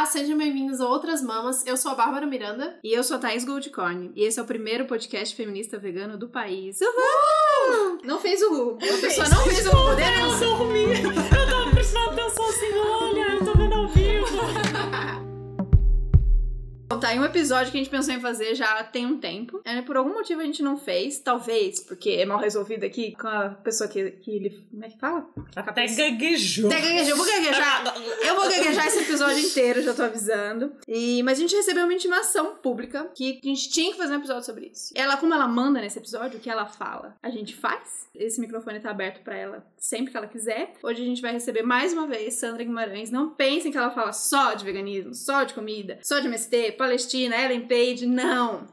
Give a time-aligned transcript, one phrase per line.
[0.00, 1.62] Olá, sejam bem-vindos a Outras Mamas.
[1.66, 2.78] Eu sou a Bárbara Miranda.
[2.82, 4.12] E eu sou a Thaís Goldcorn.
[4.16, 6.78] E esse é o primeiro podcast feminista vegano do país.
[6.80, 7.98] Uhul!
[8.02, 8.78] Não fez o Ru.
[8.80, 9.90] A pessoa não fez o Ru.
[9.90, 10.40] Podemos?
[10.40, 10.84] Eu dormi.
[11.02, 14.26] Eu tava prestando atenção assim, olha, eu tô vendo ao vivo.
[17.00, 19.62] Tá aí um episódio que a gente pensou em fazer já tem um tempo.
[19.64, 21.18] É, por algum motivo a gente não fez.
[21.18, 24.50] Talvez porque é mal resolvido aqui com a pessoa que, que ele.
[24.70, 25.26] Como é que fala?
[25.56, 26.70] Até gaguejou.
[26.70, 27.08] Até gaguejou.
[27.08, 27.94] Eu vou gaguejar.
[28.22, 30.74] Eu vou gaguejar esse episódio inteiro, já tô avisando.
[30.86, 34.18] E, mas a gente recebeu uma intimação pública que a gente tinha que fazer um
[34.18, 34.92] episódio sobre isso.
[34.94, 38.10] Ela, como ela manda nesse episódio, o que ela fala, a gente faz.
[38.14, 40.74] Esse microfone tá aberto pra ela sempre que ela quiser.
[40.82, 43.10] Hoje a gente vai receber mais uma vez Sandra Guimarães.
[43.10, 47.36] Não pensem que ela fala só de veganismo, só de comida, só de MST, Palestina,
[47.36, 48.04] Ellen Page.
[48.04, 48.66] Não!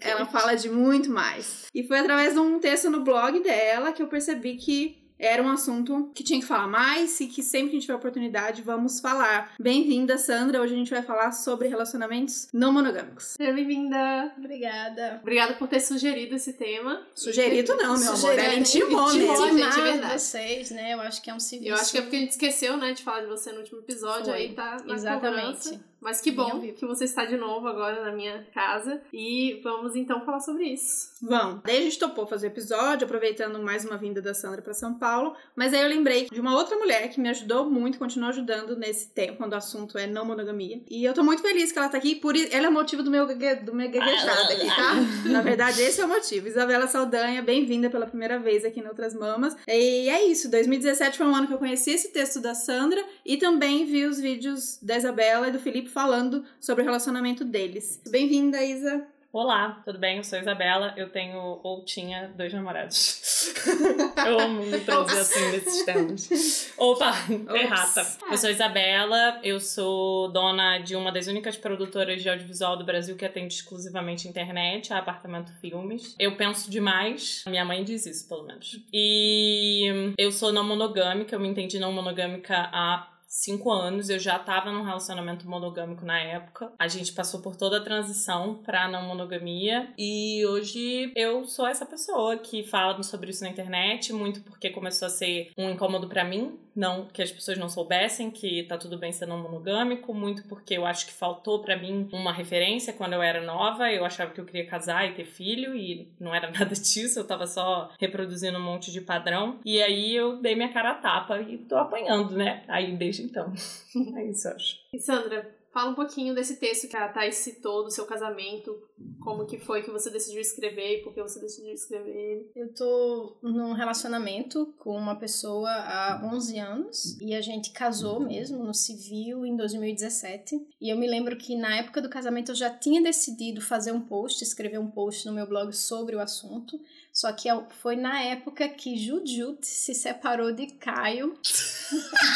[0.00, 1.66] Ela fala de muito mais.
[1.74, 5.48] E foi através de um texto no blog dela que eu percebi que era um
[5.50, 8.98] assunto que tinha que falar mais e que sempre que a gente tiver oportunidade vamos
[9.00, 9.52] falar.
[9.60, 10.62] Bem-vinda, Sandra.
[10.62, 13.34] Hoje a gente vai falar sobre relacionamentos não monogâmicos.
[13.36, 14.32] Seja bem-vinda.
[14.38, 15.18] Obrigada.
[15.20, 17.06] Obrigada por ter sugerido esse tema.
[17.14, 18.16] Sugerido não, meu amor.
[18.16, 18.42] Sugerido.
[18.42, 19.58] Ela intimou Intimou, mesmo.
[19.58, 20.22] gente, é verdade.
[20.22, 20.94] vocês, né?
[20.94, 21.70] Eu acho que é um serviço.
[21.70, 23.78] Eu acho que é porque a gente esqueceu, né, de falar de você no último
[23.78, 24.34] episódio, Foi.
[24.34, 25.68] aí tá na Exatamente.
[25.68, 25.91] cobrança.
[26.02, 29.00] Mas que bom que você está de novo agora na minha casa.
[29.12, 31.12] E vamos então falar sobre isso.
[31.22, 31.62] Vamos.
[31.62, 34.94] Daí a gente topou fazer o episódio, aproveitando mais uma vinda da Sandra pra São
[34.94, 35.36] Paulo.
[35.54, 39.10] Mas aí eu lembrei de uma outra mulher que me ajudou muito, continua ajudando nesse
[39.10, 40.82] tempo, quando o assunto é não monogamia.
[40.90, 42.16] E eu tô muito feliz que ela tá aqui.
[42.16, 44.94] Por ela é o motivo do meu, do meu gaguejada aqui, tá?
[45.30, 46.48] Na verdade, esse é o motivo.
[46.48, 49.56] Isabela Saldanha, bem-vinda pela primeira vez aqui no Outras Mamas.
[49.68, 50.50] E é isso.
[50.50, 54.18] 2017 foi um ano que eu conheci esse texto da Sandra e também vi os
[54.18, 58.00] vídeos da Isabela e do Felipe falando sobre o relacionamento deles.
[58.10, 59.06] Bem-vinda, Isa.
[59.30, 60.18] Olá, tudo bem?
[60.18, 60.92] Eu sou a Isabela.
[60.94, 63.54] Eu tenho ou tinha dois namorados.
[64.26, 66.70] eu amo me trazer assim nesses termos.
[66.76, 67.14] Opa,
[67.54, 68.06] errata.
[68.30, 72.84] Eu sou a Isabela, eu sou dona de uma das únicas produtoras de audiovisual do
[72.84, 76.14] Brasil que atende exclusivamente internet, a Apartamento Filmes.
[76.18, 78.80] Eu penso demais, minha mãe diz isso, pelo menos.
[78.92, 84.38] E eu sou não monogâmica, eu me entendi não monogâmica há cinco anos, eu já
[84.38, 86.70] tava num relacionamento monogâmico na época.
[86.78, 91.86] A gente passou por toda a transição pra não monogamia e hoje eu sou essa
[91.86, 96.24] pessoa que fala sobre isso na internet, muito porque começou a ser um incômodo pra
[96.24, 100.46] mim, não que as pessoas não soubessem que tá tudo bem ser não monogâmico, muito
[100.46, 104.32] porque eu acho que faltou pra mim uma referência quando eu era nova, eu achava
[104.32, 107.90] que eu queria casar e ter filho e não era nada disso, eu tava só
[107.98, 109.58] reproduzindo um monte de padrão.
[109.64, 112.62] E aí eu dei minha cara a tapa e tô apanhando, né?
[112.68, 113.52] Aí desde então.
[114.16, 114.76] É isso, eu acho.
[114.94, 118.78] E Sandra, fala um pouquinho desse texto que a Thais citou do seu casamento.
[119.20, 122.50] Como que foi que você decidiu escrever e por que você decidiu escrever ele.
[122.54, 128.62] Eu tô num relacionamento com uma pessoa há 11 anos e a gente casou mesmo
[128.62, 130.60] no civil em 2017.
[130.80, 134.00] E eu me lembro que na época do casamento eu já tinha decidido fazer um
[134.00, 136.78] post, escrever um post no meu blog sobre o assunto.
[137.12, 141.36] Só que eu- foi na época que Jujut se separou de Caio.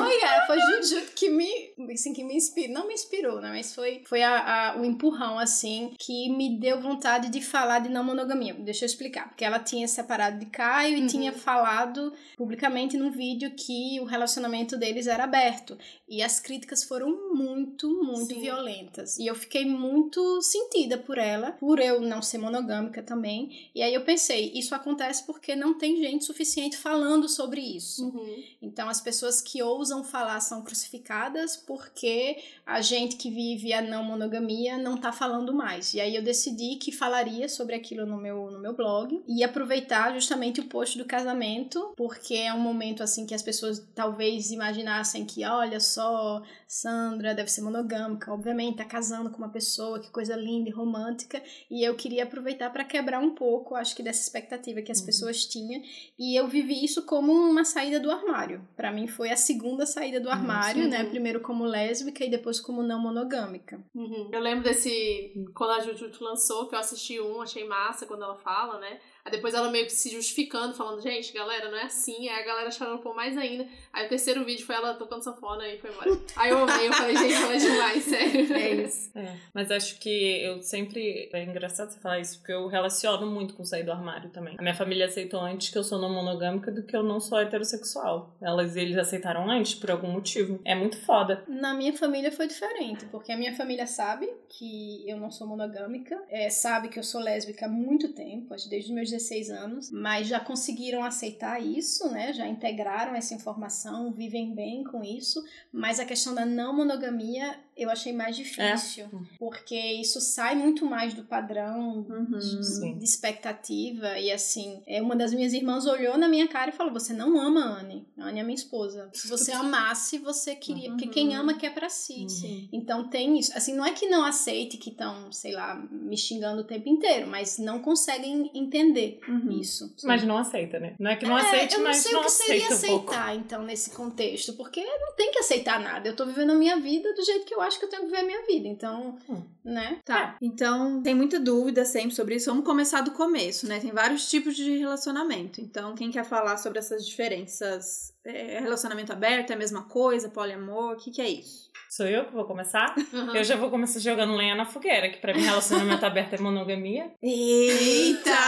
[0.00, 1.48] Oi, cara, foi Jujut que me,
[1.92, 2.72] assim, que me inspirou.
[2.74, 3.50] Não me inspirou, né?
[3.50, 7.88] Mas foi, foi a, a- o empurrão, assim, que me deu vontade de falar de
[7.88, 8.54] não monogamia.
[8.54, 9.28] Deixa eu explicar.
[9.28, 11.06] Porque ela tinha separado de Caio e Uhum.
[11.06, 15.76] tinha falado publicamente num vídeo que o relacionamento deles era aberto.
[16.08, 18.40] E as críticas foram muito, muito Sim.
[18.40, 19.18] violentas.
[19.18, 23.47] E eu fiquei muito sentida por ela, por eu não ser monogâmica também.
[23.74, 28.06] E aí eu pensei, isso acontece porque não tem gente suficiente falando sobre isso.
[28.06, 28.44] Uhum.
[28.62, 34.04] Então as pessoas que ousam falar são crucificadas porque a gente que vive a não
[34.04, 35.94] monogamia não tá falando mais.
[35.94, 40.12] E aí eu decidi que falaria sobre aquilo no meu, no meu blog e aproveitar
[40.14, 45.24] justamente o post do casamento, porque é um momento assim que as pessoas talvez imaginassem
[45.24, 50.36] que, olha só, Sandra deve ser monogâmica, obviamente tá casando com uma pessoa, que coisa
[50.36, 54.82] linda e romântica, e eu queria aproveitar para quebrar um pouco, acho que dessa expectativa
[54.82, 55.80] que as pessoas tinham,
[56.18, 58.66] e eu vivi isso como uma saída do armário.
[58.76, 60.88] Para mim foi a segunda saída do armário, sim.
[60.88, 61.04] né?
[61.04, 63.80] Primeiro como lésbica e depois como não monogâmica.
[63.94, 64.28] Uhum.
[64.32, 65.32] Eu lembro desse.
[65.54, 68.98] Quando a Jujutsu lançou, que eu assisti um, achei massa quando ela fala, né?
[69.28, 72.28] Aí depois ela meio que se justificando, falando, gente, galera, não é assim.
[72.30, 73.66] Aí a galera chorando mais ainda.
[73.92, 76.18] Aí o terceiro vídeo foi ela tocando sanfona e foi embora.
[76.34, 78.54] Aí eu amei, eu falei, gente, ela é demais, sério.
[78.54, 79.10] É isso.
[79.14, 81.28] É, mas acho que eu sempre.
[81.32, 84.56] É engraçado você falar isso, porque eu relaciono muito com sair do armário também.
[84.58, 87.38] A minha família aceitou antes que eu sou não monogâmica do que eu não sou
[87.38, 88.34] heterossexual.
[88.40, 90.58] Elas, eles aceitaram antes por algum motivo.
[90.64, 91.44] É muito foda.
[91.46, 96.18] Na minha família foi diferente, porque a minha família sabe que eu não sou monogâmica,
[96.30, 99.50] é, sabe que eu sou lésbica há muito tempo, acho que desde os meus 16
[99.50, 102.32] anos, mas já conseguiram aceitar isso, né?
[102.32, 107.88] Já integraram essa informação, vivem bem com isso, mas a questão da não monogamia eu
[107.90, 109.08] achei mais difícil, É.
[109.38, 112.40] porque isso sai muito mais do padrão Uhum.
[112.62, 112.98] Sim.
[112.98, 116.92] de expectativa e assim, é uma das minhas irmãs olhou na minha cara e falou:
[116.92, 118.06] "Você não ama a Anne.
[118.18, 119.08] A Anne é minha esposa.
[119.12, 122.22] Se você amasse, você queria, porque quem ama quer pra si".
[122.22, 122.28] Uhum.
[122.28, 122.68] Sim.
[122.72, 123.52] Então tem isso.
[123.56, 127.26] Assim, não é que não aceite que estão, sei lá, me xingando o tempo inteiro,
[127.26, 129.52] mas não conseguem entender Uhum.
[129.60, 129.94] isso.
[130.04, 130.94] Mas não aceita, né?
[130.98, 132.86] Não é que não É, aceite, eu não mas sei não o que seria aceita
[132.86, 133.10] um pouco.
[133.10, 136.08] aceitar, então, nesse contexto, porque não tem que aceitar nada.
[136.08, 138.08] Eu tô vivendo a minha vida do jeito que eu acho que eu tenho que
[138.08, 138.66] viver a minha vida.
[138.66, 139.42] Então, Hum.
[139.64, 139.98] né?
[140.04, 142.50] Tá, então tem muita dúvida sempre sobre isso.
[142.50, 143.78] Vamos começar do começo, né?
[143.80, 145.60] Tem vários tipos de relacionamento.
[145.60, 148.12] Então, quem quer falar sobre essas diferenças?
[148.24, 150.28] É, relacionamento aberto é a mesma coisa?
[150.28, 150.94] Poliamor?
[150.94, 151.68] O que, que é isso?
[151.88, 152.94] Sou eu que vou começar?
[153.12, 153.34] Uhum.
[153.34, 157.10] Eu já vou começar jogando lenha na fogueira, que pra mim relacionamento aberto é monogamia.
[157.22, 158.30] Eita!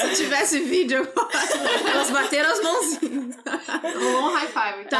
[0.00, 1.06] Se tivesse vídeo
[1.88, 3.36] elas bateram as mãozinhas.
[3.96, 4.88] Um high five.
[4.88, 4.98] Tá,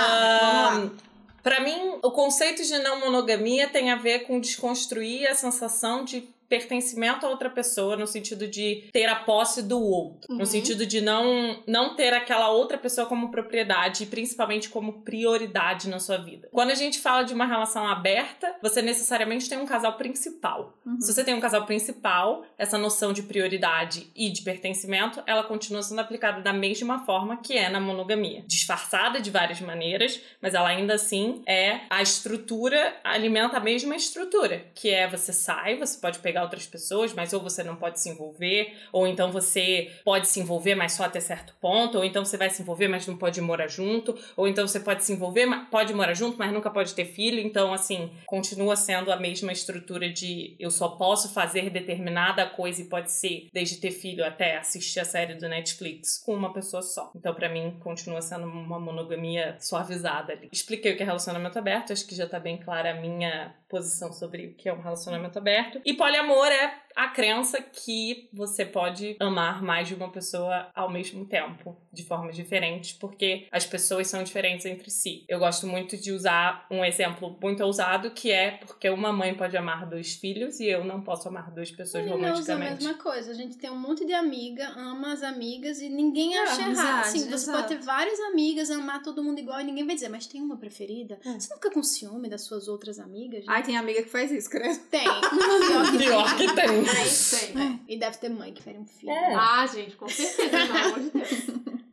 [0.74, 1.05] vamos lá.
[1.46, 6.28] Pra mim, o conceito de não monogamia tem a ver com desconstruir a sensação de
[6.48, 10.30] pertencimento a outra pessoa, no sentido de ter a posse do outro.
[10.30, 10.38] Uhum.
[10.38, 15.88] No sentido de não, não ter aquela outra pessoa como propriedade e principalmente como prioridade
[15.88, 16.48] na sua vida.
[16.52, 20.78] Quando a gente fala de uma relação aberta, você necessariamente tem um casal principal.
[20.84, 21.00] Uhum.
[21.00, 25.82] Se você tem um casal principal, essa noção de prioridade e de pertencimento, ela continua
[25.82, 28.44] sendo aplicada da mesma forma que é na monogamia.
[28.46, 34.66] Disfarçada de várias maneiras, mas ela ainda assim é a estrutura, alimenta a mesma estrutura,
[34.74, 38.08] que é você sai, você pode pegar outras pessoas, mas ou você não pode se
[38.08, 42.36] envolver, ou então você pode se envolver, mas só até certo ponto, ou então você
[42.36, 45.94] vai se envolver, mas não pode morar junto, ou então você pode se envolver, pode
[45.94, 50.56] morar junto, mas nunca pode ter filho, então assim, continua sendo a mesma estrutura de
[50.58, 55.04] eu só posso fazer determinada coisa e pode ser desde ter filho até assistir a
[55.04, 57.10] série do Netflix com uma pessoa só.
[57.14, 60.48] Então pra mim continua sendo uma monogamia suavizada ali.
[60.52, 64.12] Expliquei o que é relacionamento aberto, acho que já tá bem clara a minha posição
[64.12, 65.80] sobre o que é um relacionamento aberto.
[65.84, 71.26] E poliamor é a crença que você pode amar mais de uma pessoa ao mesmo
[71.26, 75.24] tempo, de formas diferentes, porque as pessoas são diferentes entre si.
[75.28, 79.54] Eu gosto muito de usar um exemplo muito ousado, que é porque uma mãe pode
[79.56, 82.84] amar dois filhos e eu não posso amar duas pessoas Ele usa a romanticamente.
[82.84, 83.30] mesma coisa.
[83.30, 87.00] A gente tem um monte de amiga, ama as amigas e ninguém É, acha errado.
[87.00, 87.58] Assim, você exato.
[87.58, 90.56] pode ter várias amigas, amar todo mundo igual e ninguém vai dizer, mas tem uma
[90.56, 91.18] preferida?
[91.26, 91.38] É.
[91.38, 93.44] Você não fica com ciúme das suas outras amigas?
[93.56, 94.78] Ai, tem amiga que faz isso, credo.
[94.90, 95.02] Tem.
[95.02, 96.84] Pior que Pior que tem.
[96.84, 97.62] Tem.
[97.62, 99.10] é, e deve ter mãe que fere um filho.
[99.10, 99.34] É.
[99.34, 101.30] Ah, gente, com certeza, pelo amor de Deus.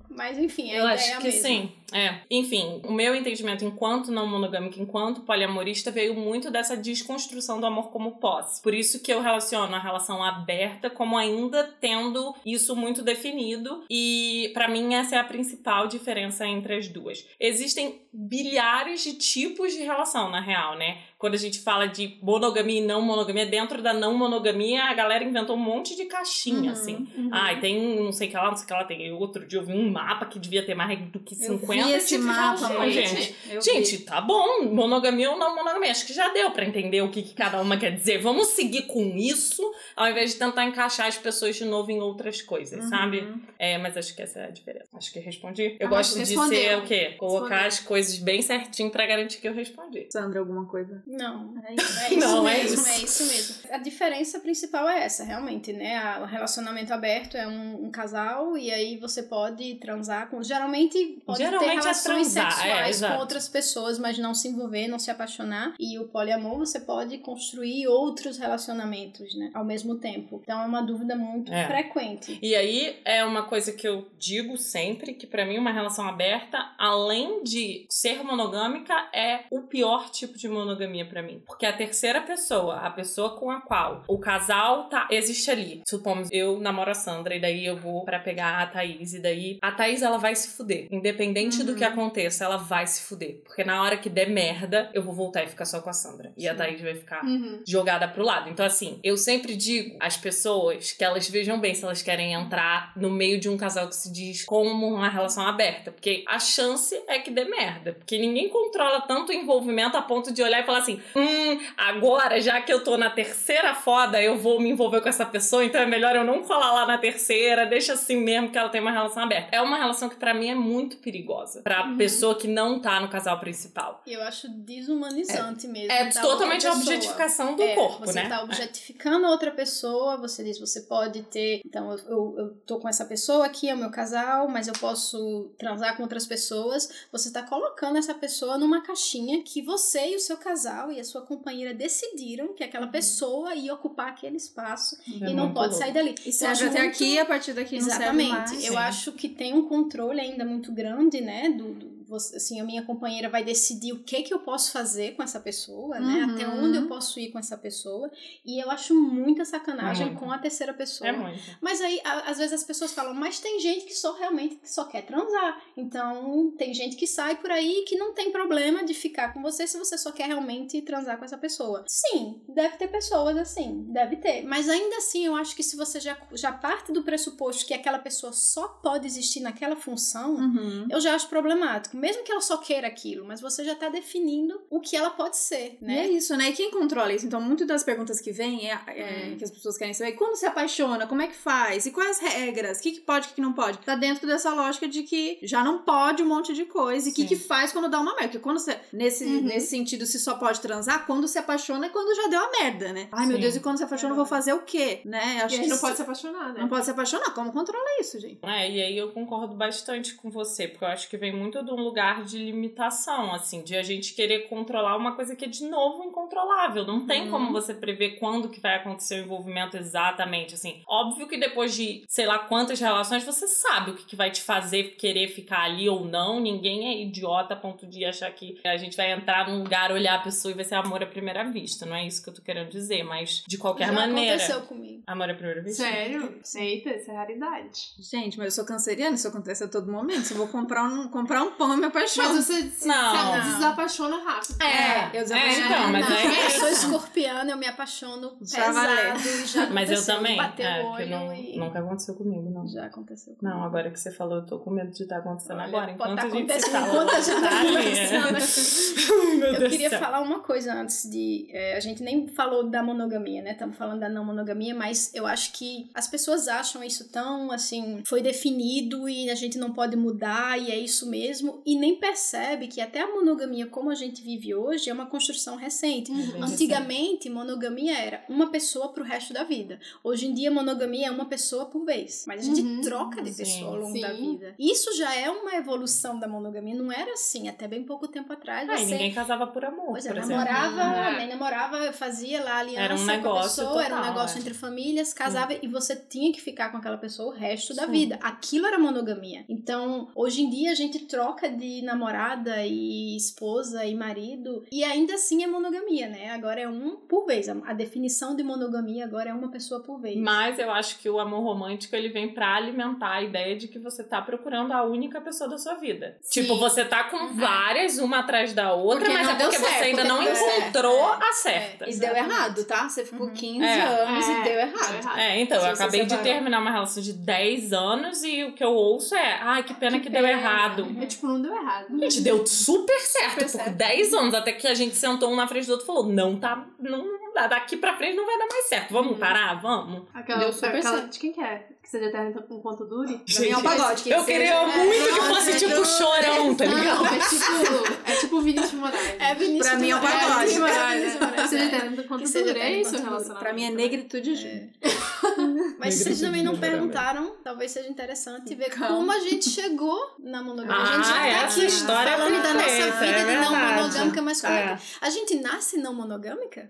[0.09, 1.41] Mas enfim, a Eu ideia acho é a que mesma.
[1.47, 1.71] sim.
[1.91, 2.19] É.
[2.29, 7.89] Enfim, o meu entendimento enquanto não monogâmica, enquanto poliamorista, veio muito dessa desconstrução do amor
[7.91, 8.61] como posse.
[8.61, 13.83] Por isso que eu relaciono a relação aberta como ainda tendo isso muito definido.
[13.89, 17.25] E pra mim essa é a principal diferença entre as duas.
[17.39, 20.99] Existem bilhares de tipos de relação, na real, né?
[21.23, 25.23] Quando a gente fala de monogamia e não monogamia, dentro da não monogamia, a galera
[25.23, 27.07] inventou um monte de caixinha, Uhum, assim.
[27.17, 27.29] uhum.
[27.31, 28.83] Ai, tem um não sei o que lá, não sei o que lá.
[28.83, 31.85] Tem outro dia eu vi um mapa que devia ter mais do que Eu 50
[31.87, 32.91] vi esse mapa, mãe.
[32.91, 33.35] gente.
[33.49, 34.03] Eu Gente, vi.
[34.03, 35.91] tá bom, monogamia ou não monogamia.
[35.91, 38.17] Acho que já deu pra entender o que, que cada uma quer dizer.
[38.17, 39.63] Vamos seguir com isso,
[39.95, 42.89] ao invés de tentar encaixar as pessoas de novo em outras coisas, Uhum.
[42.89, 43.33] sabe?
[43.57, 44.89] É, mas acho que essa é a diferença.
[44.93, 45.77] Acho que respondi.
[45.79, 46.49] Eu Ah, gosto de respondeu.
[46.59, 47.15] ser o quê?
[47.17, 47.67] Colocar Respondeu.
[47.67, 50.07] as coisas bem certinho pra garantir que eu respondi.
[50.11, 51.01] Sandra, alguma coisa?
[51.17, 51.53] Não.
[51.65, 51.99] É isso.
[51.99, 52.89] É Não, é mesmo, isso.
[52.89, 53.55] é isso mesmo.
[53.71, 56.19] A diferença principal é essa, realmente, né?
[56.21, 60.41] O relacionamento aberto é um, um casal e aí você pode transar com.
[60.43, 63.13] Geralmente pode Geralmente é ter relações transar, é, sexuais exato.
[63.13, 65.73] com outras pessoas, mas não se envolver, não se apaixonar.
[65.79, 69.51] E o poliamor você pode construir outros relacionamentos, né?
[69.53, 70.41] Ao mesmo tempo.
[70.43, 71.67] Então é uma dúvida muito É.
[71.67, 72.39] frequente.
[72.41, 76.57] E aí é uma coisa que eu digo sempre que pra mim uma relação aberta,
[76.77, 82.21] além de ser monogâmica, é o pior tipo de monogamia pra mim, porque a terceira
[82.21, 85.81] pessoa, a pessoa com a qual o casal tá existe ali.
[85.87, 89.57] Supomos eu namoro a Sandra e daí eu vou pra pegar a Thaís e daí
[89.61, 91.77] a Thaís ela vai se fuder, independente do Uhum.
[91.77, 95.43] que aconteça, ela vai se fuder, porque na hora que der merda, eu vou voltar
[95.43, 96.57] e ficar só com a Sandra e a Sim.
[96.57, 97.61] Thaís vai ficar Uhum.
[97.67, 98.49] jogada pro lado.
[98.49, 102.91] Então, assim, eu sempre digo às pessoas que elas vejam bem se elas querem entrar
[102.95, 105.91] no meio de um casal que se diz como uma relação aberta.
[105.91, 107.93] Porque a chance é que dê merda.
[107.93, 112.39] Porque ninguém controla tanto o envolvimento a ponto de olhar e falar assim: hum, agora,
[112.41, 115.81] já que eu tô na terceira foda, eu vou me envolver com essa pessoa, então
[115.81, 118.91] é melhor eu não colar lá na terceira, deixa assim mesmo que ela tem uma
[118.91, 119.49] relação aberta.
[119.55, 121.61] É uma relação que pra mim é muito perigosa.
[121.61, 121.97] Pra Uhum.
[121.97, 124.01] pessoa que não tá no casal principal.
[124.05, 125.91] E eu acho desumanizante mesmo.
[125.91, 128.29] É totalmente a objetificação do É, corpo, você né?
[128.29, 131.61] tá objetificando a outra pessoa, você diz, você pode ter.
[131.65, 134.73] Então, eu, eu, eu tô com essa pessoa aqui, é o meu casal, mas eu
[134.73, 137.07] posso transar com outras pessoas.
[137.11, 141.03] Você tá colocando essa pessoa numa caixinha que você e o seu casal e a
[141.03, 145.79] sua companheira decidiram que aquela pessoa ia ocupar aquele espaço É e não pode louco.
[145.83, 146.15] sair dali.
[146.25, 148.31] E serve até muito- aqui, a partir daqui não serve Exatamente.
[148.31, 148.51] mais.
[148.65, 148.77] Eu Sim.
[148.77, 151.49] acho que tem um controle ainda muito grande, né?
[151.49, 155.15] Do, do- você- assim, a minha companheira vai decidir o que que eu posso fazer
[155.15, 156.25] com essa pessoa, né?
[156.25, 156.33] Uhum.
[156.33, 158.09] Até onde eu posso ir com essa pessoa.
[158.45, 161.09] E eu acho muita sacanagem É com a terceira pessoa.
[161.09, 161.39] É muito.
[161.59, 164.85] Mas aí, a- às vezes as pessoas falam, mas tem gente que só realmente só
[164.85, 165.61] quer transar.
[165.75, 169.65] Então, tem gente que sai por aí que não tem problema de ficar com você
[169.67, 171.83] se você só quer realmente transar com essa pessoa.
[171.87, 174.43] Sim, deve ter pessoas assim, deve ter.
[174.43, 177.99] Mas ainda assim, eu acho que se você já, já parte do pressuposto que aquela
[177.99, 180.87] pessoa só pode existir naquela função, Uhum.
[180.89, 181.95] eu já acho problemático.
[182.03, 185.37] Mesmo que ela só queira aquilo, mas você já tá definindo o que ela pode
[185.37, 186.07] ser, E é né?
[186.09, 186.49] isso, né?
[186.49, 187.25] E quem controla isso?
[187.25, 190.45] Então, muitas das perguntas que vêm é, é, que as pessoas querem saber quando se
[190.45, 191.85] apaixona, como é que faz?
[191.85, 192.79] E quais as regras?
[192.79, 193.77] O que, que pode, o que, que não pode?
[193.79, 197.07] Tá dentro dessa lógica de que já não pode um monte de coisa.
[197.07, 198.27] E o que, que faz quando dá uma merda?
[198.29, 199.41] Porque quando você, nesse, Uhum.
[199.41, 202.91] nesse sentido, se só pode transar, quando se apaixona é quando já deu a merda,
[202.91, 203.07] né?
[203.11, 203.41] Ai, meu Sim.
[203.43, 204.99] Deus, e quando se apaixona, eu vou fazer o quê?
[205.05, 205.37] Né?
[205.37, 206.59] E Acho a que gente não isso- pode se apaixonar, né?
[206.59, 207.33] não pode se apaixonar.
[207.33, 208.39] Como controla isso, gente?
[208.43, 211.71] É, e aí eu concordo bastante com você, porque eu acho que vem muito de
[211.71, 211.92] um lugar
[212.25, 216.85] de limitação, assim, de a gente querer controlar uma coisa que é de novo incontrolável.
[216.85, 217.31] Não tem Uhum.
[217.31, 220.81] como você prever quando que vai acontecer o envolvimento exatamente, assim.
[220.87, 224.41] Óbvio que depois de sei lá quantas relações, você sabe o que, que vai te
[224.41, 226.39] fazer querer ficar ali ou não.
[226.39, 230.15] Ninguém é idiota a ponto de achar que a gente vai entrar num lugar, olhar
[230.15, 231.85] a pessoa e vai ser amor à primeira vista.
[231.85, 234.35] Não é isso que eu tô querendo dizer, mas de qualquer Já maneira.
[234.35, 235.03] aconteceu comigo.
[235.07, 235.83] Amor à primeira vista?
[235.83, 236.39] Sério?
[236.55, 237.79] Eita, isso é raridade.
[237.99, 240.21] Gente, mas eu sou canceriana, isso acontece a todo momento.
[240.23, 242.33] Se eu vou comprar um, comprar um pão, me apaixono.
[242.35, 243.41] Mas você se, Não.
[243.41, 244.61] se desapaixona rápido.
[244.61, 245.65] É, eu É, desapaixono.
[245.65, 249.47] então, mas Não, Eu sou escorpiana, eu me apaixono Já pesado.
[249.47, 250.37] Já Mas eu também.
[250.37, 251.57] Bater É, o que olho não, e...
[251.57, 252.67] nunca aconteceu comigo, não.
[252.67, 253.55] Já aconteceu comigo.
[253.57, 255.93] Não, agora que você falou, eu tô com medo de estar acontecendo Olha, agora.
[255.93, 256.87] pode Enquanto tá a gente fala.
[256.87, 258.37] enquanto a gente tá conversando.
[259.43, 259.63] é.
[259.63, 261.47] Eu queria falar uma coisa antes de.
[261.51, 263.51] é, a gente nem falou da monogamia, né?
[263.51, 268.01] Estamos falando da não monogamia, mas eu acho que as pessoas acham isso tão assim.
[268.05, 271.61] Foi definido e a gente não pode mudar e é isso mesmo.
[271.65, 275.55] E nem percebe que até a monogamia, como a gente vive hoje, é uma construção
[275.55, 276.11] recente.
[276.11, 276.43] Uhum.
[276.43, 279.79] Antigamente, monogamia era uma pessoa pro resto da vida.
[280.03, 282.25] Hoje em dia, monogamia é uma pessoa por vez.
[282.27, 282.81] Mas a gente Uhum.
[282.81, 284.01] troca de pessoa ao longo sim.
[284.01, 284.55] da vida.
[284.57, 286.75] Isso já é uma evolução da monogamia.
[286.75, 288.69] Não era assim até bem pouco tempo atrás.
[288.69, 290.43] Ah, e você ninguém casava por amor, Pois é, por exemplo.
[290.45, 291.17] namorava, Uhum.
[291.17, 294.13] nem namorava, fazia lá a aliança Era um com a negócio pessoa, era um total,
[294.13, 294.41] negócio é.
[294.41, 297.91] entre famílias, casava e você tinha que ficar com aquela pessoa o resto da Sim.
[297.91, 298.19] vida.
[298.21, 299.45] Aquilo era monogamia.
[299.49, 305.13] Então, hoje em dia a gente troca de namorada e esposa e marido e ainda
[305.15, 306.31] assim é monogamia, né?
[306.31, 307.47] Agora é um por vez.
[307.49, 310.17] A definição de monogamia agora é uma pessoa por vez.
[310.17, 313.79] Mas eu acho que o amor romântico ele vem pra alimentar a ideia de que
[313.79, 316.17] você tá procurando a única pessoa da sua vida.
[316.21, 316.41] Sim.
[316.41, 319.69] Tipo, você tá com várias, uma atrás da outra, Porque mas é deu porque você
[319.69, 321.23] certo, ainda não porque não deu encontrou certo.
[321.23, 321.85] a certa.
[321.85, 322.89] É, E deu errado, tá?
[322.89, 323.33] Você ficou Uhum.
[323.33, 323.81] 15 É.
[323.81, 325.17] anos É, e deu deu errado.
[325.19, 328.53] É, então, Se eu você acabei de terminar uma relação de 10 anos e o
[328.53, 330.31] que eu ouço é, ai, que pena que, deu pena.
[330.39, 330.87] errado.
[331.01, 331.99] É tipo, não deu errado.
[331.99, 333.75] Gente, deu super certo Super por certo.
[333.77, 336.39] 10 anos, até que a gente sentou um na frente do outro e falou: não
[336.39, 338.91] tá, não, não dá, daqui pra frente não vai dar mais certo.
[338.93, 339.17] Vamos Uhum.
[339.17, 339.61] parar?
[339.61, 340.03] Vamos.
[340.13, 341.09] Aquela, Deu super aquela certo.
[341.11, 341.67] de quem que é?
[341.81, 343.17] Que seja eterno enquanto dure?
[343.17, 344.03] Pra mim é um Gente, pagode.
[344.03, 347.03] que Eu seja- queria é, muito que nossa, fosse é tipo do- chorão, tá ligado?
[347.03, 349.15] Não, é tipo, é tipo Vinícius Moraes.
[349.19, 350.53] É Vinícius Pra mim é um pagode.
[350.53, 351.47] De Moraes, Que é.
[351.47, 352.59] seja eterno enquanto Que seja dure.
[352.59, 353.09] É isso o enquanto dure.
[353.09, 353.39] relacionamento.
[353.43, 354.73] Pra mim é negritude junto.
[355.77, 358.95] Mas vocês também não perguntaram, talvez seja interessante ver Calma.
[358.95, 360.81] como a gente chegou na monogamia.
[360.81, 363.41] a gente Ah, já tá essa aqui história é falando da nossa vida é de
[363.41, 364.75] não monogâmica, mas como é É.
[364.77, 364.81] que...
[365.01, 366.69] A gente nasce não monogâmica?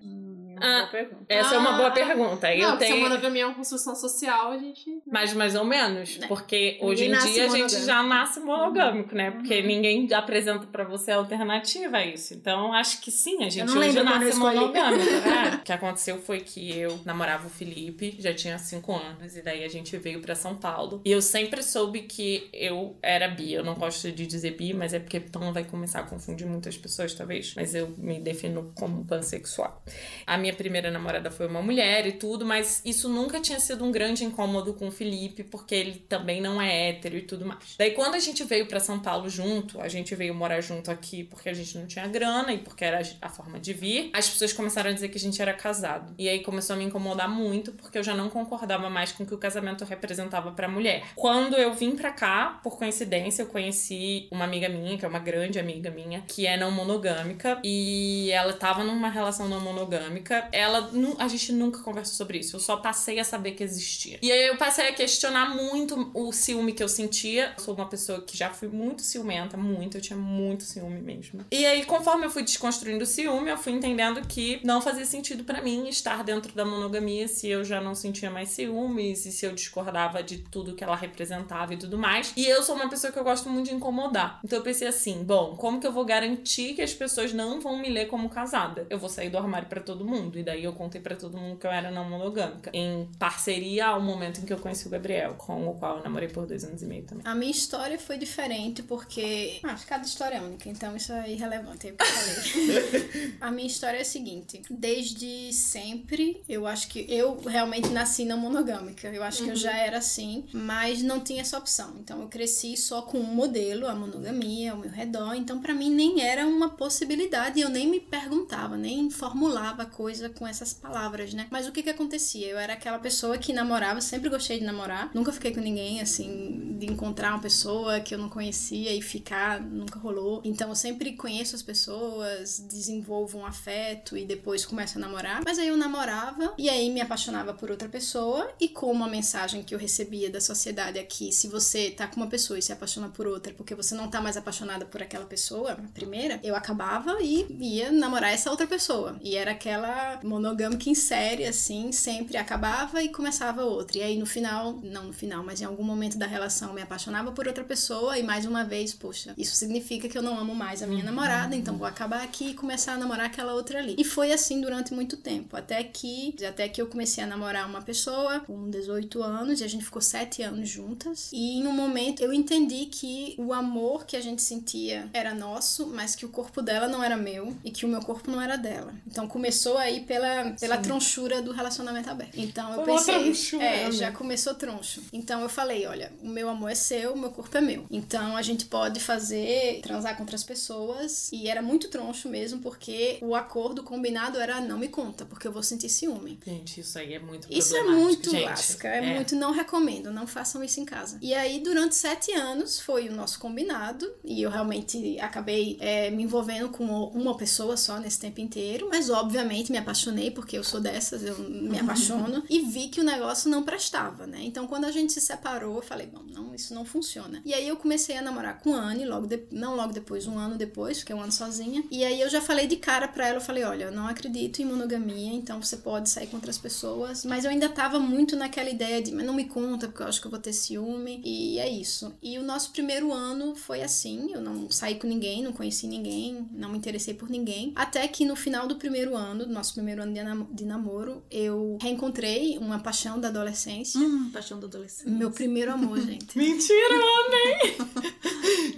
[0.61, 1.25] Ah, Boa pergunta.
[1.29, 2.47] Essa é uma boa Ah, pergunta.
[2.47, 3.09] Não, Eu porque se a tenho.
[3.09, 5.01] monogamia é uma construção social, a gente...
[5.05, 6.17] Mas mais ou menos.
[6.27, 9.31] Porque hoje em dia a gente já nasce monogâmico, né?
[9.31, 12.33] Porque ninguém apresenta pra você a alternativa a isso.
[12.33, 15.03] Então acho que sim, a gente não hoje nasce monogâmico.
[15.25, 15.57] né?
[15.59, 19.63] o que aconteceu foi que eu namorava o Felipe, já tinha cinco anos, e daí
[19.63, 21.01] a gente veio pra São Paulo.
[21.05, 23.53] E eu sempre soube que eu era bi.
[23.53, 26.77] Eu não gosto de dizer bi, mas é porque então vai começar a confundir muitas
[26.77, 27.53] pessoas, talvez.
[27.55, 29.81] Mas eu me defino como pansexual.
[30.25, 33.91] A minha primeira namorada foi uma mulher e tudo, mas isso nunca tinha sido um
[33.91, 37.75] grande incômodo com o Felipe, porque ele também não é hétero e tudo mais.
[37.77, 41.23] Daí, quando a gente veio pra São Paulo junto, a gente veio morar junto aqui
[41.23, 44.51] porque a gente não tinha grana e porque era a forma de vir, as pessoas
[44.51, 46.13] começaram a dizer que a gente era casado.
[46.17, 49.25] E aí começou a me incomodar muito, porque eu já não concordava mais com o
[49.25, 51.05] que o casamento representava pra mulher.
[51.15, 55.19] Quando eu vim pra cá, por coincidência, eu conheci uma amiga minha, que é uma
[55.19, 60.32] grande amiga minha, que é não monogâmica, e ela tava numa relação não monogâmica.
[60.51, 64.19] Ela, a gente nunca conversou sobre isso, eu só passei a saber que existia.
[64.21, 67.53] E aí eu passei a questionar muito o ciúme que eu sentia.
[67.57, 71.45] Eu sou uma pessoa que já fui muito ciumenta, muito, eu tinha muito ciúme mesmo.
[71.51, 75.43] E aí, conforme eu fui desconstruindo o ciúme, eu fui entendendo que não fazia sentido
[75.43, 79.45] para mim estar dentro da monogamia se eu já não sentia mais ciúmes e se
[79.45, 82.33] eu discordava de tudo que ela representava e tudo mais.
[82.35, 84.39] E eu sou uma pessoa que eu gosto muito de incomodar.
[84.43, 87.77] Então eu pensei assim, bom, como que eu vou garantir que as pessoas não vão
[87.77, 88.87] me ler como casada?
[88.89, 90.22] Eu vou sair do armário para todo mundo.
[90.33, 92.71] E daí eu contei para todo mundo que eu era não monogâmica.
[92.73, 96.27] Em parceria ao momento em que eu conheci o Gabriel, com o qual eu namorei
[96.27, 97.23] por dois anos e meio também.
[97.25, 99.59] A minha história foi diferente porque.
[99.63, 103.35] Ah, cada história é única, então isso é irrelevante, é o que eu falei.
[103.41, 108.37] a minha história é a seguinte: desde sempre, eu acho que eu realmente nasci não
[108.37, 109.07] monogâmica.
[109.07, 109.45] Eu acho uhum.
[109.45, 109.61] que eu uhum.
[109.61, 111.95] já era assim, mas não tinha essa opção.
[111.99, 115.33] Então eu cresci só com um modelo, a monogamia, ao meu redor.
[115.35, 120.47] Então para mim nem era uma possibilidade, eu nem me perguntava, nem formulava coisa com
[120.47, 121.47] essas palavras, né?
[121.49, 122.47] Mas o que que acontecia?
[122.47, 126.77] Eu era aquela pessoa que namorava, sempre gostei de namorar, nunca fiquei com ninguém assim,
[126.77, 130.41] de encontrar uma pessoa que eu não conhecia e ficar, nunca rolou.
[130.43, 135.41] Então eu sempre conheço as pessoas, desenvolvo um afeto e depois começo a namorar.
[135.43, 139.63] Mas aí eu namorava e aí me apaixonava por outra pessoa e como a mensagem
[139.63, 143.09] que eu recebia da sociedade aqui, se você tá com uma pessoa e se apaixona
[143.09, 147.17] por outra porque você não tá mais apaixonada por aquela pessoa, a primeira, eu acabava
[147.19, 149.17] e ia namorar essa outra pessoa.
[149.23, 153.97] E era aquela monogâmica em série, assim, sempre acabava e começava outra.
[153.97, 157.31] E aí no final, não no final, mas em algum momento da relação me apaixonava
[157.31, 160.81] por outra pessoa e mais uma vez, poxa, isso significa que eu não amo mais
[160.81, 163.95] a minha namorada, então vou acabar aqui e começar a namorar aquela outra ali.
[163.97, 167.81] E foi assim durante muito tempo, até que até que eu comecei a namorar uma
[167.81, 171.29] pessoa com 18 anos e a gente ficou 7 anos juntas.
[171.31, 175.87] E em um momento eu entendi que o amor que a gente sentia era nosso,
[175.87, 178.57] mas que o corpo dela não era meu e que o meu corpo não era
[178.57, 178.93] dela.
[179.07, 182.37] Então começou aí pela, pela tronchura do relacionamento aberto.
[182.37, 185.01] Então eu pensei, tronchura, é, já começou troncho.
[185.11, 187.85] Então eu falei, olha, o meu amor é seu, o meu corpo é meu.
[187.89, 193.17] Então a gente pode fazer transar com outras pessoas e era muito troncho mesmo porque
[193.21, 196.39] o acordo combinado era não me conta, porque eu vou sentir ciúme.
[196.45, 200.11] Gente, isso aí é muito Isso é muito gente, lasca, é, é, muito não recomendo,
[200.11, 201.17] não façam isso em casa.
[201.21, 206.23] E aí durante sete anos foi o nosso combinado e eu realmente acabei é, me
[206.23, 210.79] envolvendo com uma pessoa só nesse tempo inteiro, mas obviamente me apaixonei porque eu sou
[210.79, 214.39] dessas, eu me apaixono e vi que o negócio não prestava, né?
[214.41, 217.41] Então quando a gente se separou, eu falei, bom, não, isso não funciona.
[217.45, 220.37] E aí eu comecei a namorar com a Anne, logo de, não logo depois, um
[220.37, 221.83] ano depois, fiquei um ano sozinha.
[221.91, 224.61] E aí eu já falei de cara pra ela, eu falei, olha, eu não acredito
[224.61, 228.69] em monogamia, então você pode sair com outras pessoas, mas eu ainda tava muito naquela
[228.69, 231.59] ideia de, mas não me conta, porque eu acho que eu vou ter ciúme, e
[231.59, 232.13] é isso.
[232.21, 236.47] E o nosso primeiro ano foi assim, eu não saí com ninguém, não conheci ninguém,
[236.51, 240.03] não me interessei por ninguém, até que no final do primeiro ano, do nosso primeiro
[240.03, 243.99] ano de, nam de namoro, eu reencontrei uma paixão da adolescência.
[243.99, 245.11] Hum, paixão da adolescência.
[245.11, 246.37] Meu primeiro amor, gente.
[246.37, 247.77] Mentira, homem!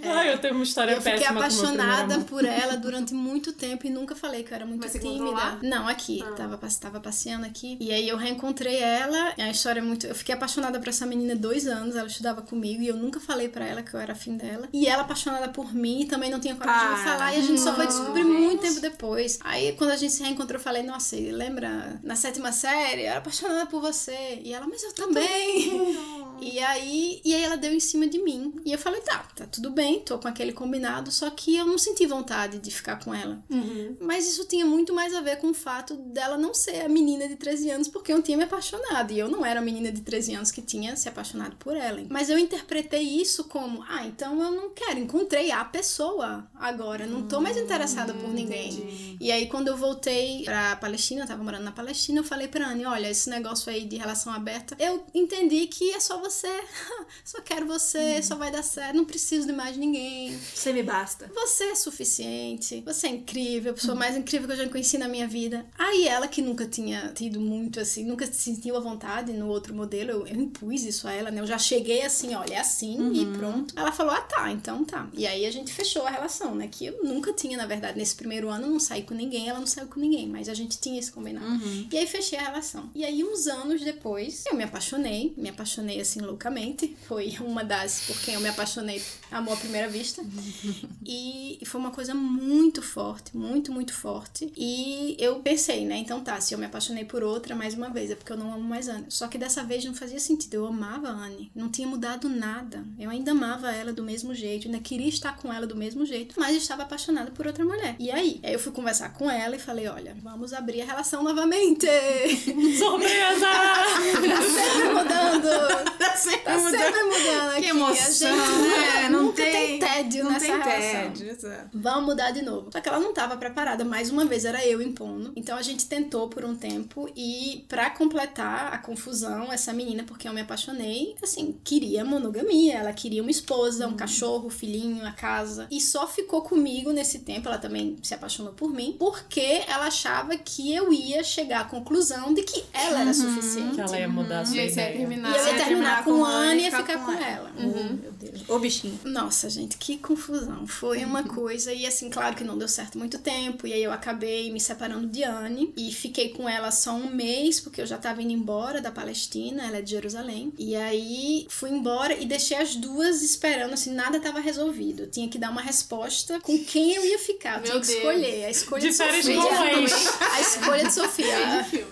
[0.02, 1.14] é, Ai, eu tenho uma história eu péssima.
[1.14, 4.80] Eu fiquei apaixonada por ela durante muito tempo e nunca falei que eu era muito
[4.80, 5.58] Mas tímida.
[5.62, 6.22] Não, aqui.
[6.26, 6.32] Ah.
[6.32, 7.76] Tava, tava passeando aqui.
[7.80, 9.34] E aí eu reencontrei ela.
[9.36, 10.06] A história é muito.
[10.06, 11.94] Eu fiquei apaixonada por essa menina dois anos.
[11.94, 14.68] Ela estudava comigo e eu nunca falei para ela que eu era afim dela.
[14.72, 17.34] E ela apaixonada por mim também não tinha coragem ah, de falar.
[17.34, 19.38] E a gente só foi descobrir muito tempo depois.
[19.42, 23.02] Aí quando a gente se reencontrou, eu falei, nossa, lembra na sétima série?
[23.02, 24.40] Eu era apaixonada por você.
[24.42, 25.70] E ela, mas eu também.
[26.40, 28.54] E aí, e aí ela deu em cima de mim.
[28.64, 31.78] E eu falei, tá, tá tudo bem, tô com aquele combinado, só que eu não
[31.78, 33.42] senti vontade de ficar com ela.
[33.50, 33.96] Uhum.
[34.00, 37.28] Mas isso tinha muito mais a ver com o fato dela não ser a menina
[37.28, 39.12] de 13 anos, porque eu tinha me apaixonado.
[39.12, 42.06] E eu não era a menina de 13 anos que tinha se apaixonado por Ellen.
[42.10, 47.26] Mas eu interpretei isso como, ah, então eu não quero, encontrei a pessoa agora, não
[47.26, 48.72] tô mais interessada por ninguém.
[48.72, 49.16] Entendi.
[49.20, 52.68] E aí, quando eu voltei pra Palestina, eu tava morando na Palestina, eu falei pra
[52.68, 56.25] Anne, olha, esse negócio aí de relação aberta, eu entendi que é só você,
[57.24, 58.22] só quero você, hum.
[58.22, 60.36] só vai dar certo, não preciso de mais ninguém.
[60.54, 61.30] Você me basta.
[61.34, 63.98] Você é suficiente, você é incrível, a pessoa hum.
[63.98, 65.66] mais incrível que eu já conheci na minha vida.
[65.78, 69.74] Aí ela, que nunca tinha tido muito assim, nunca se sentiu à vontade no outro
[69.74, 71.40] modelo, eu, eu impus isso a ela, né?
[71.40, 73.12] Eu já cheguei assim, olha, é assim uhum.
[73.12, 73.74] e pronto.
[73.76, 75.08] Ela falou, ah tá, então tá.
[75.12, 76.68] E aí a gente fechou a relação, né?
[76.68, 79.66] Que eu nunca tinha, na verdade, nesse primeiro ano, não saí com ninguém, ela não
[79.66, 81.46] saiu com ninguém, mas a gente tinha esse combinado.
[81.46, 81.88] Uhum.
[81.90, 82.90] E aí fechei a relação.
[82.94, 86.96] E aí, uns anos depois, eu me apaixonei, me apaixonei assim assim loucamente.
[87.06, 90.22] Foi uma das por quem eu me apaixonei, amor à primeira vista.
[91.04, 94.52] e foi uma coisa muito forte, muito, muito forte.
[94.56, 95.96] E eu pensei, né?
[95.98, 98.52] Então tá, se eu me apaixonei por outra mais uma vez, é porque eu não
[98.52, 99.06] amo mais Anne.
[99.08, 100.54] Só que dessa vez não fazia sentido.
[100.54, 101.50] Eu amava a Anne.
[101.54, 102.84] Não tinha mudado nada.
[102.98, 106.34] Eu ainda amava ela do mesmo jeito, ainda queria estar com ela do mesmo jeito,
[106.38, 107.96] mas estava apaixonada por outra mulher.
[107.98, 111.22] E aí, aí eu fui conversar com ela e falei: olha, vamos abrir a relação
[111.22, 111.86] novamente.
[112.78, 113.46] Surpresa!
[114.36, 116.05] tá sempre mudando.
[116.06, 116.80] Tá sempre Tá mudando.
[116.80, 117.60] sempre mudando aqui.
[117.62, 121.12] Que emoção, a gente, né, é, não nunca tem, tem- tédio Não nessa tem relação.
[121.12, 121.68] tédio, exato.
[121.74, 122.70] Vamos mudar de novo.
[122.72, 123.84] Só que ela não estava preparada.
[123.84, 125.32] Mais uma vez era eu impondo.
[125.36, 130.28] Então a gente tentou por um tempo e pra completar a confusão, essa menina, porque
[130.28, 132.74] eu me apaixonei, assim, queria monogamia.
[132.78, 135.66] Ela queria uma esposa, um cachorro, um filhinho, a casa.
[135.70, 137.48] E só ficou comigo nesse tempo.
[137.48, 142.32] Ela também se apaixonou por mim, porque ela achava que eu ia chegar à conclusão
[142.34, 143.74] de que ela era suficiente.
[143.76, 144.96] Que ela ia mudar a sua E você ia ideia.
[144.98, 145.34] terminar.
[145.34, 147.52] E eu ia terminar terminar com a Anne e ia ficar ficar com com ela.
[147.58, 147.98] Uhum.
[148.02, 148.48] Meu Deus.
[148.48, 148.98] Ô, bichinho.
[149.04, 150.66] Nossa, gente, que confusão.
[150.66, 153.92] Foi uma coisa, e assim, claro que não deu certo muito tempo, e aí eu
[153.92, 157.98] acabei me separando de Anne, e fiquei com ela só um mês, porque eu já
[157.98, 162.56] tava indo embora da Palestina, ela é de Jerusalém, e aí fui embora e deixei
[162.56, 165.04] as duas esperando, assim, nada tava resolvido.
[165.04, 167.86] Eu tinha que dar uma resposta com quem eu ia ficar, eu tinha Meu que
[167.88, 167.98] Deus.
[167.98, 168.44] escolher.
[168.44, 170.32] A escolha De de, Sofia.
[170.32, 171.64] A escolha de Sofia.
[171.66, 171.86] Filme.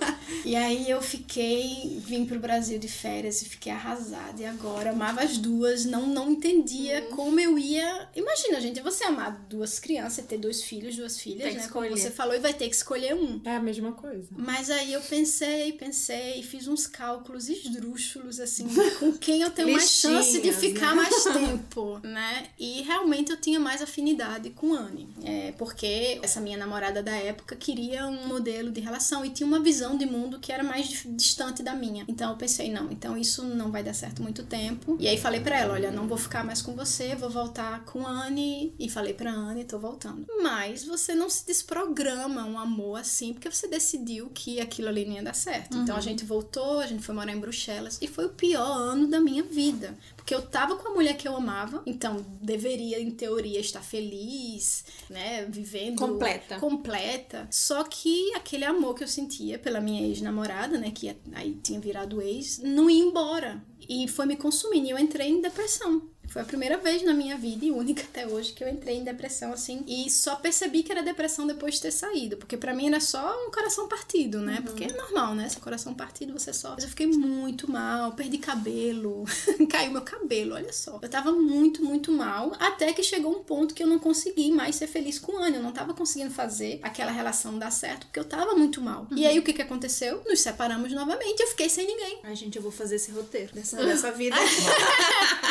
[0.45, 3.94] E aí eu fiquei, vim pro Brasil de férias e fiquei arrasada.
[4.39, 7.17] E agora amava as duas, não, não entendia Uhum.
[7.17, 8.09] como eu ia.
[8.15, 11.69] Imagina, gente, você amar duas crianças, ter dois filhos, duas filhas, Tem né?
[11.69, 13.41] Como você falou, e vai ter que escolher um.
[13.45, 14.29] É a mesma coisa.
[14.31, 18.67] Mas aí eu pensei, pensei, fiz uns cálculos esdrúxulos, assim,
[18.99, 21.03] com quem eu tenho mais chance de Listinhas, ficar né?
[21.03, 22.47] mais tempo, né?
[22.59, 25.09] E realmente eu tinha mais afinidade com Anne.
[25.23, 29.61] É, porque essa minha namorada da época queria um modelo de relação e tinha uma
[29.61, 32.05] visão de mundo que era mais distante da minha.
[32.09, 34.97] Então eu pensei, não, então isso não vai dar certo muito tempo.
[34.99, 38.07] E aí falei pra ela, olha, não vou ficar mais com você, vou voltar com
[38.07, 38.75] Anne.
[38.79, 40.27] E falei pra Anne, tô voltando.
[40.43, 45.15] Mas você não se desprograma um amor assim, porque você decidiu que aquilo ali não
[45.15, 45.77] ia dar certo.
[45.77, 49.07] Então a gente voltou, a gente foi morar em Bruxelas e foi o pior ano
[49.07, 49.97] da minha vida.
[50.17, 54.85] Porque eu tava com a mulher que eu amava, então deveria, em teoria, estar feliz,
[55.11, 55.45] né?
[55.45, 56.59] Vivendo Completa.
[56.59, 57.47] completa.
[57.51, 62.23] Só que aquele amor que eu sentia pela minha ex-namorada, né, que aí tinha virado
[62.23, 63.63] ex, não ia embora.
[63.89, 64.87] E foi me consumindo.
[64.87, 66.14] E eu entrei em depressão.
[66.29, 69.05] Foi a primeira vez na minha vida e única até hoje que eu entrei em
[69.05, 72.89] depressão assim e só percebi que era depressão depois de ter saído, porque pra mim
[72.89, 74.61] era só um coração partido, né?
[74.65, 75.47] Porque é normal, né?
[75.47, 76.73] Esse coração partido você só.
[76.75, 79.25] Mas eu fiquei muito mal, perdi cabelo,
[79.71, 80.99] caiu meu cabelo, olha só.
[81.01, 84.77] Eu tava muito, muito mal, até que chegou um ponto que eu não consegui mais
[84.77, 88.19] ser feliz com o Anne, eu não tava conseguindo fazer aquela relação dar certo porque
[88.19, 89.07] eu tava muito mal.
[89.15, 90.23] E aí o que que aconteceu?
[90.27, 92.21] Nos separamos novamente, eu fiquei sem ninguém.
[92.23, 94.37] Ai, gente, eu vou fazer esse roteiro dessa, dessa vida.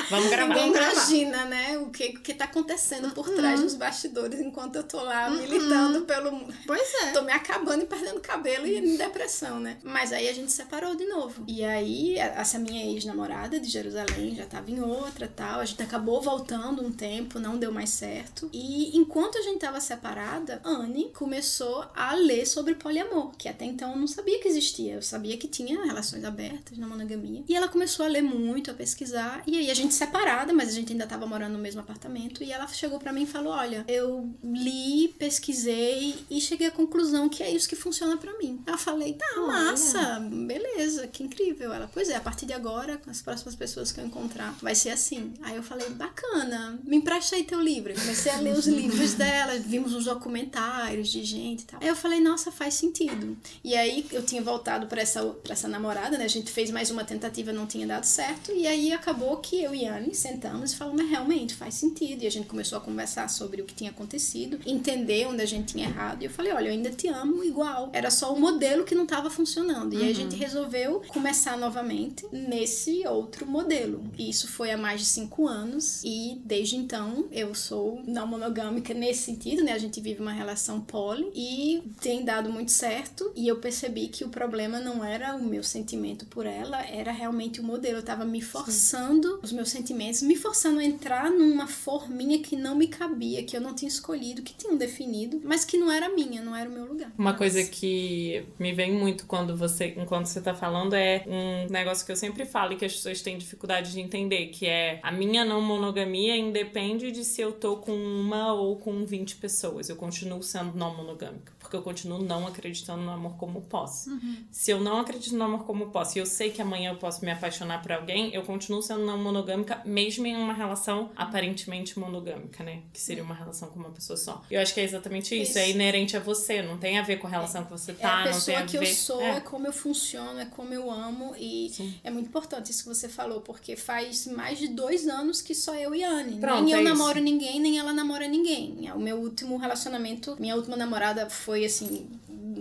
[0.10, 0.54] Vamos gravar.
[0.72, 0.92] Gravar.
[0.94, 5.02] imagina, né, o que, o que tá acontecendo por trás dos bastidores enquanto eu tô
[5.02, 6.48] lá militando pelo.
[6.66, 7.12] pois é.
[7.12, 9.78] Tô me acabando e perdendo cabelo e em depressão, né?
[9.84, 11.44] Mas aí a gente separou de novo.
[11.48, 15.60] E aí, essa minha ex-namorada de Jerusalém já tava em outra tal.
[15.60, 18.50] A gente acabou voltando um tempo, não deu mais certo.
[18.54, 23.92] E enquanto a gente tava separada, Anne começou a ler sobre poliamor, que até então
[23.92, 24.96] eu não sabia que existia.
[24.96, 27.44] Eu sabia que tinha relações abertas na monogamia.
[27.48, 29.44] E ela começou a ler muito, a pesquisar.
[29.46, 32.44] E aí a gente separada, mas a gente ainda tava morando no mesmo apartamento.
[32.44, 37.30] E ela chegou pra mim e falou: Olha, eu li, pesquisei e cheguei à conclusão
[37.30, 38.62] que é isso que funciona pra mim.
[38.66, 39.48] Eu falei: Tá, Olha.
[39.48, 41.74] massa, beleza, que incrível.
[41.74, 44.76] Ela, pois é, a partir de agora, com as próximas pessoas que eu encontrar, vai
[44.76, 45.34] ser assim.
[45.42, 47.92] Aí eu falei: Bacana, me empresta aí teu livro.
[47.92, 51.80] Eu comecei a ler os livros dela, vimos uns documentários de gente e tal.
[51.82, 53.38] Aí eu falei: Nossa, faz sentido.
[53.64, 56.26] E aí eu tinha voltado pra essa, pra essa namorada, né?
[56.26, 58.52] A gente fez mais uma tentativa, não tinha dado certo.
[58.52, 62.24] E aí acabou que eu e Anne sentamos e falamos, mas realmente faz sentido.
[62.24, 65.74] E a gente começou a conversar sobre o que tinha acontecido, entender onde a gente
[65.74, 66.22] tinha errado.
[66.22, 67.90] E eu falei, olha, eu ainda te amo igual.
[67.94, 69.94] Era só o modelo que não estava funcionando.
[69.94, 74.04] E aí a gente resolveu começar novamente nesse outro modelo.
[74.18, 76.02] E isso foi há mais de cinco anos.
[76.04, 79.74] E desde então eu sou não monogâmica nesse sentido, né?
[79.74, 83.32] A gente vive uma relação poli e tem dado muito certo.
[83.36, 87.60] E eu percebi que o problema não era o meu sentimento por ela, era realmente
[87.60, 87.98] o modelo.
[87.98, 92.56] Eu tava me forçando, os meus sentimentos me me forçando a entrar numa forminha que
[92.56, 96.10] não me cabia, que eu não tinha escolhido, que tinham definido, mas que não era
[96.10, 97.12] minha, não era o meu lugar.
[97.16, 102.04] Uma coisa que me vem muito quando você, enquanto você tá falando é um negócio
[102.04, 105.12] que eu sempre falo e que as pessoas têm dificuldade de entender, que é a
[105.12, 109.88] minha não monogamia independe de se eu tô com uma ou com 20 pessoas.
[109.88, 114.12] Eu continuo sendo não monogâmica, porque eu continuo não acreditando no amor como posse.
[114.52, 117.26] Se eu não acredito no amor como posse e eu sei que amanhã eu posso
[117.26, 122.64] me apaixonar por alguém, eu continuo sendo não monogâmica, mesmo em uma relação aparentemente monogâmica,
[122.64, 122.82] né?
[122.94, 124.44] Que seria uma relação com uma pessoa só.
[124.52, 125.52] Eu acho que é exatamente isso.
[125.52, 125.60] Isso.
[125.60, 128.14] É inerente a você, não tem a ver com a relação que você É tá,
[128.14, 128.90] a não tem pessoa a que ver.
[128.90, 129.38] eu sou, é.
[129.38, 129.40] É.
[129.40, 131.34] como eu funciono, é como eu amo.
[131.38, 131.96] E Sim.
[132.04, 135.74] é muito importante isso que você falou, porque faz mais de dois anos que só
[135.76, 136.40] eu e a Anne.
[136.40, 138.92] Pronto, nem eu é namoro ninguém, nem ela namora ninguém.
[138.94, 142.06] O meu último relacionamento, minha última namorada foi assim.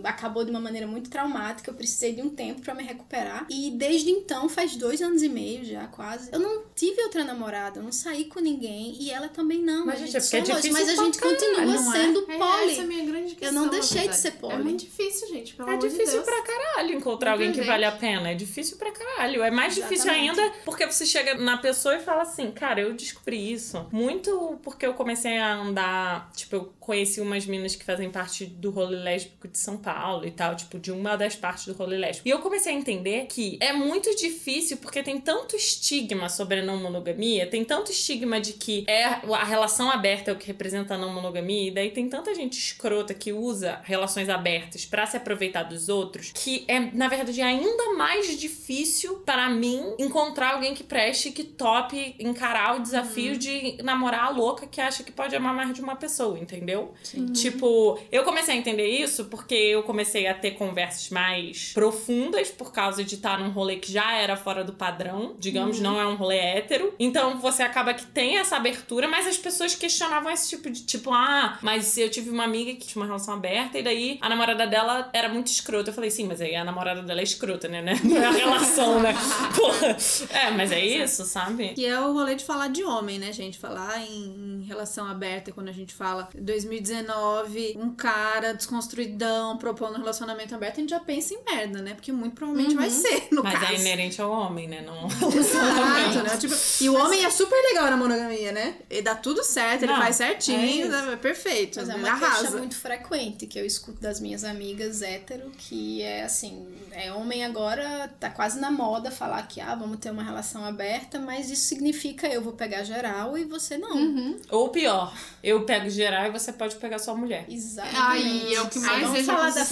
[0.04, 1.70] Acabou de uma maneira muito traumática.
[1.70, 3.46] Eu precisei de um tempo pra me recuperar.
[3.50, 6.30] E desde então, faz dois anos e meio já, quase.
[6.32, 8.96] Eu não tive outra namorada, eu não saí com ninguém.
[9.00, 9.86] E ela também não.
[9.86, 11.96] Mas, a gente, é porque é difícil mas a gente continua não é?
[12.00, 12.72] sendo É, poli.
[12.72, 13.48] essa é a minha grande questão.
[13.48, 14.54] Eu não deixei de ser poli.
[14.54, 16.24] É muito difícil, gente, pelo É amor de difícil Deus.
[16.24, 18.30] pra caralho encontrar alguém que vale a pena.
[18.30, 19.42] É difícil pra caralho.
[19.42, 20.40] É mais difícil Exatamente.
[20.40, 23.86] ainda porque você chega na pessoa e fala assim, cara, eu descobri isso.
[23.92, 26.30] Muito porque eu comecei a andar.
[26.34, 30.30] Tipo, eu conheci umas minas que fazem parte do rolê lésbico de São Paulo e
[30.30, 32.28] tal, tipo, de uma das partes do rolê lésbico.
[32.28, 36.62] E eu comecei a entender que é muito difícil porque tem tanto estigma sobre a
[36.62, 40.94] não monogamia, tem tanto estigma de que é a relação aberta é o que representa
[40.94, 45.16] a não monogamia, e daí tem tanta gente escrota que usa relações abertas pra se
[45.16, 50.84] aproveitar dos outros, que é, na verdade, ainda mais difícil para mim encontrar alguém que
[50.84, 55.54] preste, que tope encarar o desafio de namorar a louca que acha que pode amar
[55.54, 56.92] mais de uma pessoa, entendeu?
[57.32, 62.72] Tipo, eu comecei a entender isso porque eu comecei a ter conversas mais profundas por
[62.72, 66.14] causa de estar num rolê que já era fora do padrão, digamos, não é um
[66.14, 66.94] rolê hétero.
[66.98, 71.12] Então você acaba que tem essa abertura, mas as pessoas questionavam esse tipo de tipo,
[71.12, 74.66] ah, mas eu tive uma amiga que tinha uma relação aberta e daí a namorada
[74.66, 75.90] dela era muito escrota.
[75.90, 77.82] Eu falei, sim, mas aí a namorada dela é escrota, né?
[78.02, 79.14] Não é a relação, né?
[79.56, 79.96] Porra.
[80.30, 81.70] É, mas é isso, sabe?
[81.70, 83.58] Que é o rolê de falar de homem, né, gente?
[83.58, 89.98] Falar em, em relação aberta, quando a gente fala 2019, um cara desconstruidão propondo um
[89.98, 91.94] relacionamento aberto, a gente já pensa em merda, né?
[91.94, 93.72] Porque muito provavelmente vai ser, no Mas caso.
[93.72, 94.80] é inerente ao homem, né?
[94.80, 95.06] Não.
[95.32, 96.36] Exato, né?
[96.36, 98.74] Tipo, e o homem é super legal na monogamia, né?
[98.90, 100.94] Ele dá tudo certo, ele Não, faz é certinho, isso.
[100.96, 102.58] é perfeito, Mas é ele uma queixa arrasa.
[102.58, 108.12] muito frequente que eu escuto das minhas amigas hétero, que é assim, é homem agora
[108.18, 112.26] tá quase na moda falar que ah, vamos ter uma relação aberta, mas isso significa
[112.26, 113.96] eu vou pegar geral e você não.
[113.96, 114.40] Uhum.
[114.50, 117.46] Ou pior, eu pego geral e você pode pegar sua mulher.
[117.48, 117.96] Exatamente.
[117.96, 119.64] Ai, é o que Aí mais falar da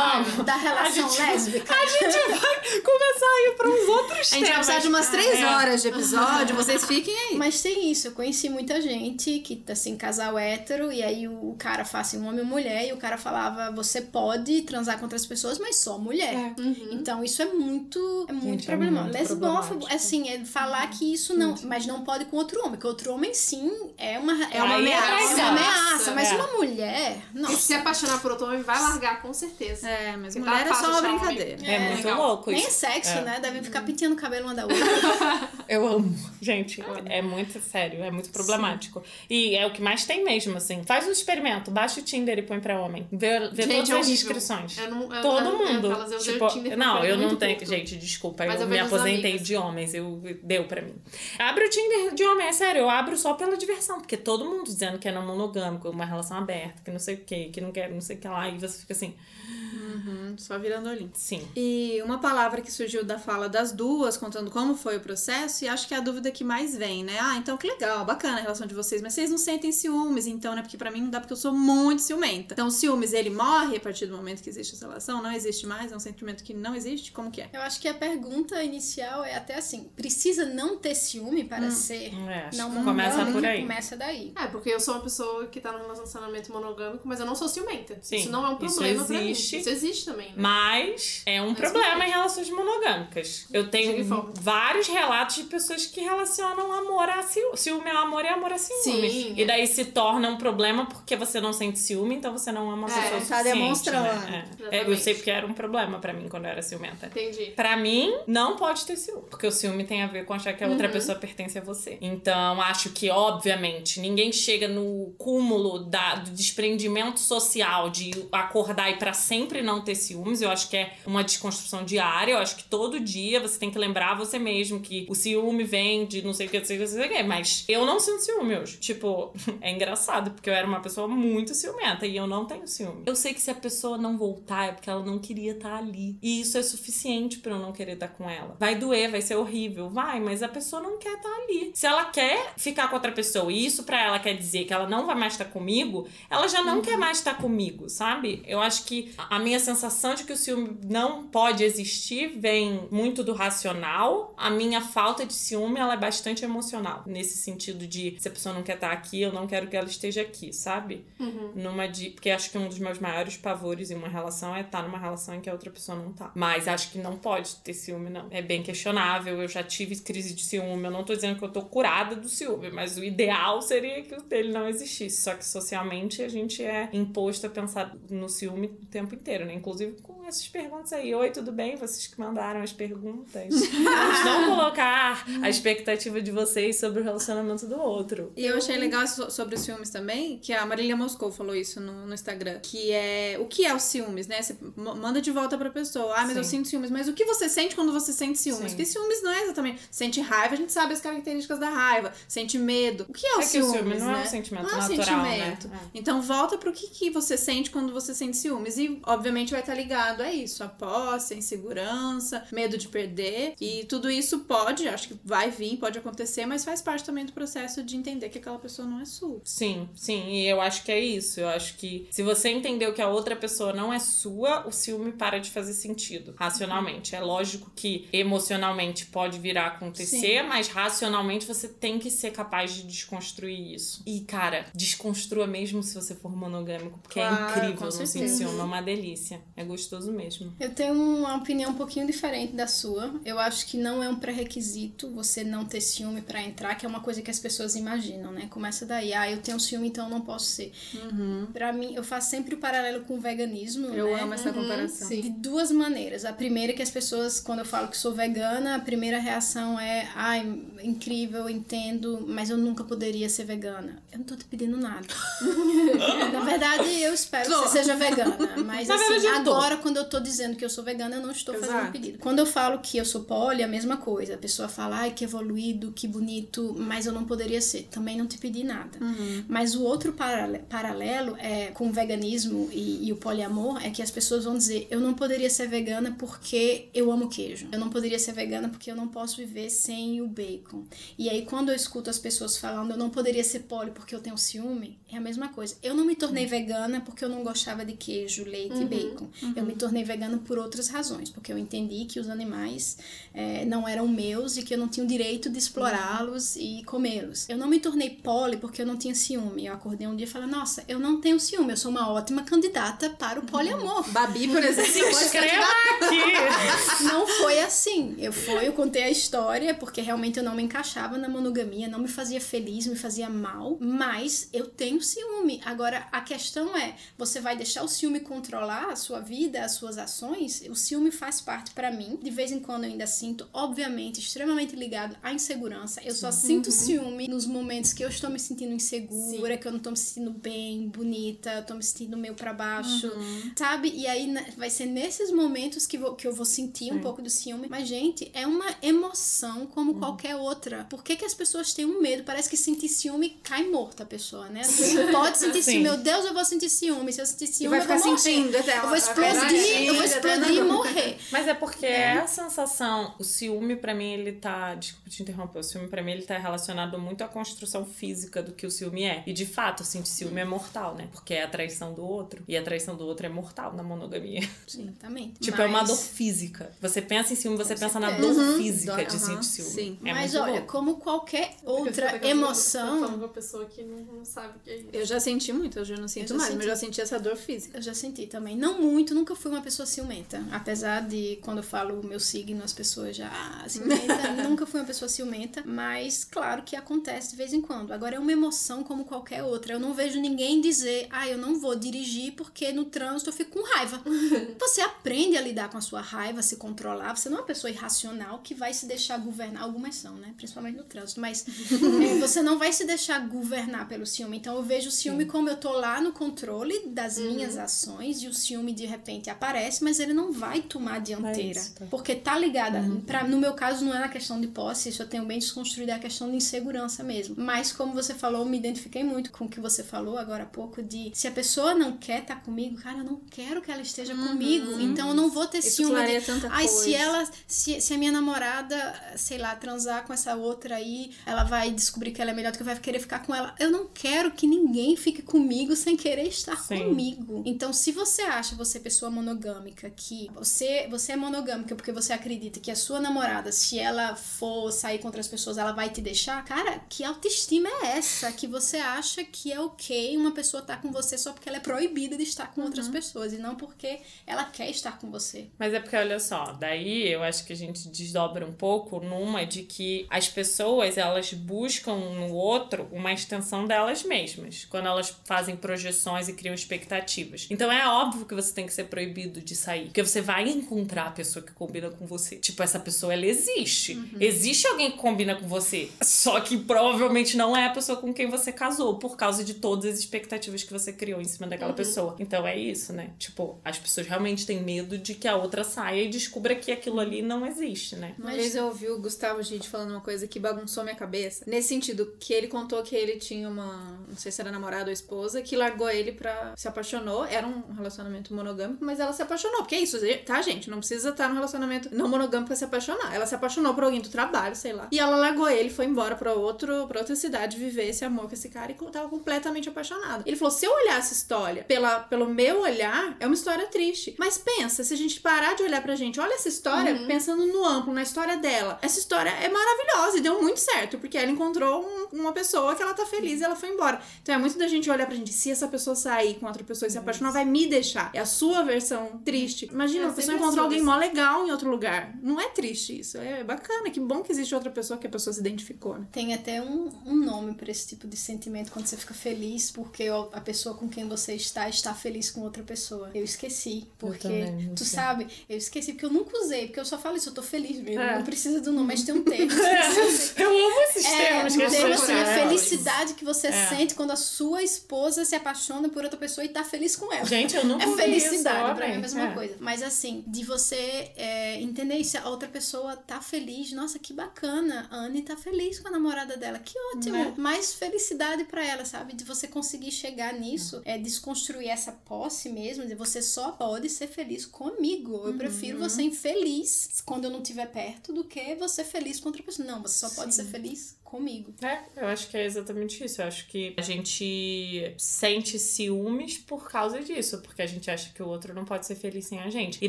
[0.00, 0.42] raiva.
[0.44, 1.74] da relação lésbica.
[1.74, 5.46] Começar a ir para uns outros A gente vai precisar de umas três É.
[5.46, 7.36] horas de episódio, vocês fiquem aí.
[7.36, 11.84] Mas tem isso, eu conheci muita gente que, assim, casal hétero, e aí o cara
[11.84, 15.24] fala assim, um homem e mulher, e o cara falava, você pode transar com outras
[15.26, 16.54] pessoas, mas só mulher.
[16.58, 16.88] Uhum.
[16.92, 19.16] Então isso é muito, é muito Gente, é problemático.
[19.16, 22.86] muito Lesbófobo, assim, é falar que isso não, mas não pode com outro homem, porque
[22.86, 26.34] outro homem sim é uma é uma Aí é ameaça, é uma ameaça, mas É.
[26.34, 27.56] uma mulher, E nossa.
[27.56, 29.88] se apaixonar por outro homem, vai largar, com certeza.
[29.88, 31.66] É, mas Porque mulher tá é só uma brincadeira.
[31.66, 32.26] É, muito legal.
[32.26, 32.78] louco Nem é isso.
[32.78, 33.22] sexo, É.
[33.22, 33.40] né?
[33.40, 34.78] Devem ficar penteando o cabelo uma da outra.
[35.68, 36.14] Eu amo.
[36.40, 39.02] Gente, é muito sério, é muito problemático.
[39.28, 40.82] E é o que mais tem mesmo, assim.
[40.84, 43.06] Faz um experimento, baixa o Tinder e põe pra homem.
[43.12, 44.78] Vê, vê Gente, todas é as inscrições.
[44.78, 45.86] Eu não, eu, Todo eu, mundo.
[45.88, 47.56] Eu, elas, eu usei tipo, não, eu não tenho.
[47.56, 47.68] curto.
[47.70, 49.46] Gente, desculpa, Mas eu, eu me aposentei amigos.
[49.46, 50.94] de homens, eu deu pra mim.
[51.38, 54.64] Abre o Tinder de homem, é sério, eu abro só pela diversão, porque todo mundo
[54.64, 57.72] dizendo que é não monogâmico, uma relação aberta, que não sei o que, que não
[57.72, 59.14] quer não sei o que lá, e você fica assim,
[59.52, 61.10] Uhum, só virando olhinho.
[61.14, 61.46] sim.
[61.56, 65.68] E uma palavra que surgiu da fala das duas, contando como foi o processo, e
[65.68, 67.18] acho que é a dúvida que mais vem, né?
[67.20, 70.54] Ah, então que legal, bacana a relação de vocês, mas vocês não sentem ciúmes, então,
[70.54, 70.62] né?
[70.62, 72.54] Porque pra mim não dá, porque eu sou muito ciumenta.
[72.54, 75.22] Então, o ciúmes, ele morre a partir do momento que existe essa relação?
[75.22, 75.90] Não existe mais?
[75.92, 77.12] É um sentimento que não existe?
[77.12, 77.48] Como que é?
[77.52, 81.70] Eu acho que a pergunta inicial é até assim: precisa não ter ciúme para Hum.
[81.70, 83.60] ser É, acho não que começa por aí.
[83.62, 84.32] Começa daí.
[84.36, 87.48] É, porque eu sou uma pessoa que tá num relacionamento monogâmico, mas eu não sou
[87.48, 87.98] ciumenta.
[88.02, 89.30] Sim, isso não é um isso problema pra mim.
[89.38, 89.56] Existe.
[89.58, 90.26] Isso existe também.
[90.28, 90.34] Né?
[90.36, 92.06] Mas é um Mas problema quê?
[92.06, 93.46] em relações monogâmicas.
[93.52, 94.04] Eu tenho
[94.40, 97.56] vários relatos de pessoas que relacionam amor a ciúme.
[97.56, 99.10] Ciúme é amor e amor a ciúme.
[99.10, 99.34] Sim.
[99.36, 102.86] E daí se torna um problema porque você não sente ciúme, então você não ama
[102.88, 104.30] a É, pessoa tá suficiente, demonstrando.
[104.30, 104.48] Né?
[104.70, 104.78] É.
[104.78, 107.06] É, eu sei porque era um problema pra mim quando eu era ciumenta.
[107.06, 107.52] Entendi.
[107.56, 109.24] Pra mim, não pode ter ciúme.
[109.30, 110.92] Porque o ciúme tem a ver com achar que a outra Uhum.
[110.92, 111.98] pessoa pertence a você.
[112.00, 118.96] Então, acho que, obviamente, ninguém chega no cúmulo da, do desprendimento social de acordar e
[118.96, 120.40] para sempre não ter ciúmes.
[120.40, 122.32] Eu acho que é uma desconstrução diária.
[122.32, 126.06] Eu acho que todo dia você tem que lembrar você mesmo que o ciúme vem
[126.06, 127.22] de não sei o que, não sei o que, não sei o que.
[127.22, 128.78] Mas eu não sinto ciúme hoje.
[128.78, 133.02] Tipo, é engraçado, porque eu era uma pessoa muito ciumenta e eu não tenho ciúme.
[133.04, 136.16] Eu sei que se a pessoa não voltar é porque ela não queria estar ali.
[136.22, 138.56] E isso é suficiente para eu não querer estar com ela.
[138.58, 141.72] Vai doer, vai ser horrível, vai, mas a pessoa não quer estar ali.
[141.74, 144.88] Se ela quer ficar com outra pessoa e isso para ela quer dizer que ela
[144.88, 146.82] não vai mais estar comigo, ela já não uhum.
[146.82, 148.42] quer mais estar comigo, sabe?
[148.46, 153.24] Eu acho que a minha sensação de que o ciúme não pode existir vem muito
[153.24, 154.34] do racional.
[154.36, 157.02] A minha falta de ciúme, ela é bastante emocional.
[157.06, 159.88] Nesse sentido de se a pessoa não quer estar aqui, eu não quero que ela
[159.88, 161.04] esteja aqui, sabe?
[161.18, 161.52] Uhum.
[161.54, 162.10] Numa de.
[162.10, 165.34] Porque acho que um dos meus maiores pavores em uma relação é estar numa relação
[165.34, 166.30] em que a outra pessoa não tá.
[166.34, 168.26] Mas acho que não pode ter ciúme, não.
[168.30, 169.42] É bem questionável.
[169.42, 170.84] Eu já tive crise de ciúme.
[170.84, 174.14] Eu não tô dizendo que eu tô curada do ciúme, mas o ideal seria que
[174.14, 175.22] o dele não existisse.
[175.22, 179.54] Só que socialmente a gente é imposto a pensar no ciúme o tempo inteiro, né?
[179.54, 181.14] Inclusive com essas perguntas aí.
[181.14, 181.76] Oi, tudo bem?
[181.76, 183.48] Vocês que mandaram as perguntas.
[183.48, 188.32] Vamos não colocar a expectativa de vocês sobre o relacionamento do outro.
[188.36, 192.06] E eu achei legal sobre os ciúmes também, que a Marília Moscou falou isso no,
[192.06, 194.42] no Instagram, que é o que é o ciúmes, né?
[194.42, 196.14] Você manda de volta pra pessoa.
[196.14, 196.38] Ah, mas Sim.
[196.38, 196.90] eu sinto ciúmes.
[196.90, 198.70] Mas o que você sente quando você sente ciúmes?
[198.70, 198.76] Sim.
[198.76, 199.82] Porque ciúmes não é exatamente.
[199.90, 202.12] Sente raiva, a gente sabe as características da raiva.
[202.26, 203.06] Sente medo.
[203.08, 203.72] O que é o é ciúmes?
[203.72, 204.20] Que o ciúme não né?
[204.20, 205.68] é um sentimento não natural, é sentimento.
[205.68, 205.80] Né?
[205.94, 208.76] Então volta pro que, que você sente quando você sente ciúmes.
[208.78, 213.54] E, obviamente, vai estar ligado a isso: a posse, a insegurança, medo de perder.
[213.60, 217.32] E tudo isso pode, acho que vai vir, pode acontecer, mas faz parte também do
[217.32, 219.40] processo de entender que aquela pessoa não é sua.
[219.44, 220.28] Sim, sim.
[220.30, 221.40] E eu acho que é isso.
[221.40, 225.12] Eu acho que se você entendeu que a outra pessoa não é sua, o ciúme
[225.12, 227.14] para de fazer sentido, racionalmente.
[227.14, 230.48] É lógico que emocionalmente pode vir a acontecer, sim.
[230.48, 234.02] mas racionalmente você tem que ser capaz de desconstruir isso.
[234.06, 238.28] E, cara, desconstrua mesmo se você for monogâmico, porque é claro, é incrível não sentir
[238.28, 238.58] ciúme.
[238.58, 239.40] É uma delícia.
[239.56, 240.54] É gostoso mesmo.
[240.58, 243.20] Eu tenho uma opinião um pouquinho diferente da sua.
[243.24, 246.88] Eu acho que não é um pré-requisito você não ter ciúme para entrar, que é
[246.88, 248.46] uma coisa que as pessoas imaginam, né?
[248.50, 250.72] Começa daí, ah, eu tenho ciúme, então não posso ser.
[250.94, 251.46] Uhum.
[251.52, 253.88] Para mim, eu faço sempre o paralelo com o veganismo.
[253.88, 254.22] Eu né?
[254.22, 254.62] amo essa uhum.
[254.62, 255.08] comparação.
[255.08, 256.24] De duas maneiras.
[256.24, 259.78] A primeira é que as pessoas, quando eu falo que sou vegana, a primeira reação
[259.78, 260.40] é, ai,
[260.82, 264.02] incrível, entendo, mas eu nunca poderia ser vegana.
[264.10, 265.06] Eu não tô te pedindo nada.
[266.32, 268.36] Na verdade, eu espero que você seja vegana.
[268.68, 271.72] Mas assim, agora, quando eu tô dizendo que eu sou vegana, eu não estou Exato.
[271.72, 272.18] fazendo pedido.
[272.18, 274.34] Quando eu falo que eu sou poli, é a mesma coisa.
[274.34, 277.84] A pessoa fala, ai, que evoluído, que bonito, mas eu não poderia ser.
[277.90, 278.98] Também não te pedi nada.
[279.00, 279.44] Uhum.
[279.48, 284.10] Mas o outro paralelo é com o veganismo e, e, o poliamor é que as
[284.10, 287.68] pessoas vão dizer, eu não poderia ser vegana porque eu amo queijo.
[287.72, 290.84] Eu não poderia ser vegana porque eu não posso viver sem o bacon.
[291.18, 294.20] E aí, quando eu escuto as pessoas falando, eu não poderia ser poli porque eu
[294.20, 295.76] tenho ciúme, é a mesma coisa.
[295.82, 296.50] Eu não me tornei uhum.
[296.50, 298.82] vegana porque eu não gostava de queijo, leite uhum.
[298.82, 299.28] e bacon.
[299.42, 299.52] Uhum.
[299.56, 302.98] Eu me tornei vegana por outras razões, porque eu entendi que os animais
[303.32, 307.48] é, não eram meus e que eu não tinha o direito de explorá-los e comê-los.
[307.48, 309.66] Eu não me tornei poli porque eu não tinha ciúme.
[309.66, 312.42] Eu acordei um dia e falei, nossa, eu não tenho ciúme, eu sou uma ótima
[312.42, 314.08] candidata para o poliamor.
[314.10, 315.66] Babi, por exemplo, se inscreva
[316.00, 317.04] aqui!
[317.04, 318.14] Não foi assim.
[318.18, 321.98] Eu fui, eu contei a história porque realmente eu não me encaixava na monogamia, não
[321.98, 325.60] me fazia feliz, me fazia mal, mas eu tenho ciúme.
[325.64, 329.98] Agora, a questão é, você vai deixar o ciúme controlar a sua vida, as suas
[329.98, 330.62] ações?
[330.70, 332.18] O ciúme faz parte para mim.
[332.22, 336.00] De vez em quando eu ainda sinto, obviamente, extremamente ligado à insegurança.
[336.02, 336.72] Eu só sinto uhum.
[336.72, 339.60] ciúme nos momentos que eu estou me sentindo insegura, Sim.
[339.60, 343.08] que eu não estou me sentindo bem, bonita, eu tô me sentindo meio para baixo,
[343.08, 343.52] uhum.
[343.54, 343.92] sabe?
[343.94, 347.28] E aí vai ser nesses momentos que, vou, que eu vou sentir um pouco do
[347.28, 347.68] ciúme.
[347.68, 349.98] Mas, gente, é uma emoção como uhum.
[349.98, 350.86] qualquer outra.
[350.88, 352.24] Por que, que as pessoas têm um medo?
[352.24, 354.64] Parece que sentir ciúme cai morta a pessoa, né?
[354.64, 355.82] Você pode sentir ciúme.
[355.82, 357.12] Meu Deus, eu vou sentir ciúme.
[357.12, 360.62] Se eu sentir ciúme, vai ficar sentindo até Eu vou explodir, eu vou explodir e
[360.62, 361.18] morrer.
[361.30, 362.18] Mas é porque é.
[362.18, 366.12] a sensação, o ciúme para mim ele tá, desculpa te interromper, o ciúme para mim
[366.12, 369.22] ele tá relacionado muito à construção física do que o ciúme é.
[369.26, 371.08] E de fato, sentir ciúme é mortal, né?
[371.12, 374.48] Porque é a traição do outro e a traição do outro é mortal na monogamia.
[374.66, 375.38] Sim, exatamente.
[375.40, 375.66] tipo, Mas...
[375.66, 376.72] é uma dor física.
[376.80, 378.22] Você pensa em ciúme, você Com pensa certeza.
[378.22, 378.58] na dor uhum.
[378.58, 379.18] física dor, de uhum.
[379.20, 379.70] sentir ciúme.
[379.70, 379.98] Sim.
[380.04, 383.02] É Mas olha, como qualquer outra emoção.
[383.02, 384.88] Eu uma pessoa que não, não sabe o que é isso.
[384.92, 386.56] Eu já senti muito, hoje eu não sinto eu mais, senti.
[386.56, 387.78] mas eu já senti essa dor física.
[387.78, 388.56] Eu já senti também.
[388.56, 390.44] Não muito, nunca fui uma pessoa ciumenta.
[390.52, 393.28] Apesar de quando eu falo o meu signo, as pessoas já.
[393.28, 394.32] Ah, ciumenta.
[394.48, 395.62] nunca fui uma pessoa ciumenta.
[395.66, 397.92] Mas claro que acontece de vez em quando.
[397.92, 399.72] Agora é uma emoção como qualquer outra.
[399.72, 403.50] Eu não vejo ninguém dizer, ah, eu não vou dirigir porque no trânsito eu fico
[403.50, 404.02] com raiva.
[404.58, 407.16] Você aprende a lidar com a sua raiva, a se controlar.
[407.16, 409.62] Você não é uma pessoa irracional que vai se deixar governar.
[409.62, 410.34] Algumas são, né?
[410.36, 411.20] Principalmente no trânsito.
[411.20, 414.38] Mas é, você não vai se deixar governar pelo ciúme.
[414.38, 415.30] Então eu vejo o ciúme Sim.
[415.30, 417.34] como eu tô lá no controle das uhum.
[417.34, 421.58] minhas ações e o ciúme de repente aparece, mas ele não vai tomar a dianteira.
[421.58, 421.86] É isso, tá.
[421.90, 422.78] Porque tá ligada.
[422.78, 423.00] Uhum.
[423.00, 425.90] Pra, no meu caso, não é na questão de posse, isso eu tenho bem desconstruído,
[425.90, 427.34] é a questão de insegurança mesmo.
[427.38, 430.82] Mas como você falou, me identifiquei muito com o que você falou agora há pouco
[430.82, 433.82] de se a pessoa não quer estar tá comigo, cara, eu não quero que ela
[433.82, 434.28] esteja uhum.
[434.28, 434.80] comigo.
[434.80, 436.06] Então eu não vou ter isso ciúme.
[436.06, 436.82] De, tanta Ai, coisa.
[436.82, 441.44] se ela, se, se a minha namorada, sei lá, transar com essa outra aí, ela
[441.44, 443.54] vai descobrir que ela é melhor do que eu, vai querer ficar com ela.
[443.58, 446.78] Eu não quero que ninguém fique comigo sem querer estar Sim.
[446.84, 447.42] comigo.
[447.44, 452.60] Então, se você acha, você pessoa monogâmica, que você, você é monogâmica porque você acredita
[452.60, 456.44] que a sua namorada, se ela for sair com outras pessoas, ela vai te deixar,
[456.44, 458.32] cara, que autoestima é essa?
[458.32, 461.58] Que você acha que é ok uma pessoa estar tá com você só porque ela
[461.58, 462.66] é proibida de estar com uhum.
[462.66, 465.48] outras pessoas e não porque ela quer estar com você.
[465.58, 469.44] Mas é porque, olha só, daí eu acho que a gente desdobra um pouco numa
[469.44, 475.56] de que as pessoas, elas buscam no outro uma extensão delas mesmas, quando elas fazem
[475.56, 477.46] projeções e criam expectativas.
[477.50, 481.06] Então é óbvio que você tem que ser proibido de sair, porque você vai encontrar
[481.06, 482.36] a pessoa que combina com você.
[482.36, 483.94] Tipo, essa pessoa, ela existe.
[483.94, 484.18] Uhum.
[484.20, 488.28] Existe alguém que combina com você, só que provavelmente não é a pessoa com quem
[488.28, 491.76] você casou, por causa de todas as expectativas que você criou em cima daquela uhum.
[491.76, 492.16] pessoa.
[492.18, 493.10] Então é isso, né?
[493.18, 497.00] Tipo, as pessoas realmente têm medo de que a outra saia e descubra que aquilo
[497.00, 498.14] ali não existe, né?
[498.18, 498.36] Uma Mas...
[498.36, 501.44] vez eu ouvi o Gustavo Gide falando uma coisa que bagunçou minha cabeça.
[501.46, 504.92] Nesse sentido, que ele contou que ele tinha uma, não sei se era namorada ou
[504.92, 506.52] esposa, que largou ele pra.
[506.56, 507.24] se apaixonou.
[507.24, 509.58] Era um relacionamento monogâmico, mas ela se apaixonou.
[509.58, 510.70] Porque é isso, tá, gente?
[510.70, 513.14] Não precisa estar num relacionamento não monogâmico pra se apaixonar.
[513.14, 514.88] Ela se apaixonou por alguém do trabalho, sei lá.
[514.92, 518.34] E ela largou ele, foi embora pra, outro, pra outra cidade viver esse amor com
[518.34, 520.22] esse cara e tava completamente apaixonada.
[520.26, 524.14] Ele falou: se eu olhar essa história pela, pelo meu olhar, é uma história triste.
[524.18, 527.06] Mas pensa, se a gente parar de olhar pra gente, olha essa história uhum.
[527.06, 528.78] pensando no amplo, na história dela.
[528.82, 532.82] Essa história é maravilhosa e deu muito certo, porque ela encontrou um, uma pessoa que
[532.82, 534.00] ela tá feliz e ela foi embora.
[534.22, 536.88] Então é muito da gente olhar pra gente, se essa pessoa sair com outra pessoa
[536.88, 538.10] e se apaixonar, vai me deixar.
[538.14, 539.68] É a sua versão triste.
[539.70, 542.16] Imagina, é, uma pessoa encontrou alguém mó legal em outro lugar.
[542.22, 543.18] Não é triste isso.
[543.18, 543.90] É bacana.
[543.90, 546.06] Que bom que existe outra pessoa que a pessoa se identificou, né?
[546.12, 550.08] Tem até um, um nome para esse tipo de sentimento quando você fica feliz porque
[550.32, 553.10] a pessoa com quem você está está feliz com outra pessoa.
[553.14, 553.86] Eu esqueci.
[553.98, 557.28] Porque, também, tu sabe, eu esqueci porque eu nunca usei, porque eu só falo isso,
[557.28, 558.00] eu tô feliz mesmo.
[558.00, 558.16] É.
[558.16, 559.50] Não precisa do nome, mas tem um termo.
[560.36, 561.54] eu amo esses é, termos.
[561.54, 563.68] Um termo assim, a felicidade que você é.
[563.68, 567.24] sente quando a sua esposa se apaixona por outra pessoa e tá feliz com ela.
[567.24, 569.34] Gente, eu nunca É felicidade, pra mim é a mesma é.
[569.34, 569.56] coisa.
[569.60, 574.86] Mas assim, de você é, entender se a outra pessoa tá feliz, nossa, que bacana.
[574.90, 577.16] A Anne tá feliz com a namorada dela, que ótimo.
[577.16, 577.34] Né?
[577.36, 579.14] Mais felicidade para ela, sabe?
[579.14, 584.08] De você conseguir chegar nisso, é desconstruir essa posse mesmo, de você só pode ser
[584.08, 585.14] feliz comigo.
[585.14, 585.38] Eu uhum.
[585.38, 589.66] prefiro você infeliz quando eu não estiver perto do que você feliz com outra pessoa.
[589.66, 590.16] Não, você só Sim.
[590.16, 591.54] pode ser feliz comigo.
[591.62, 593.22] É, eu acho que é exatamente isso.
[593.22, 598.22] Eu acho que a gente sente ciúmes por causa disso, porque a gente acha que
[598.22, 599.82] o outro não pode ser feliz sem a gente.
[599.82, 599.88] E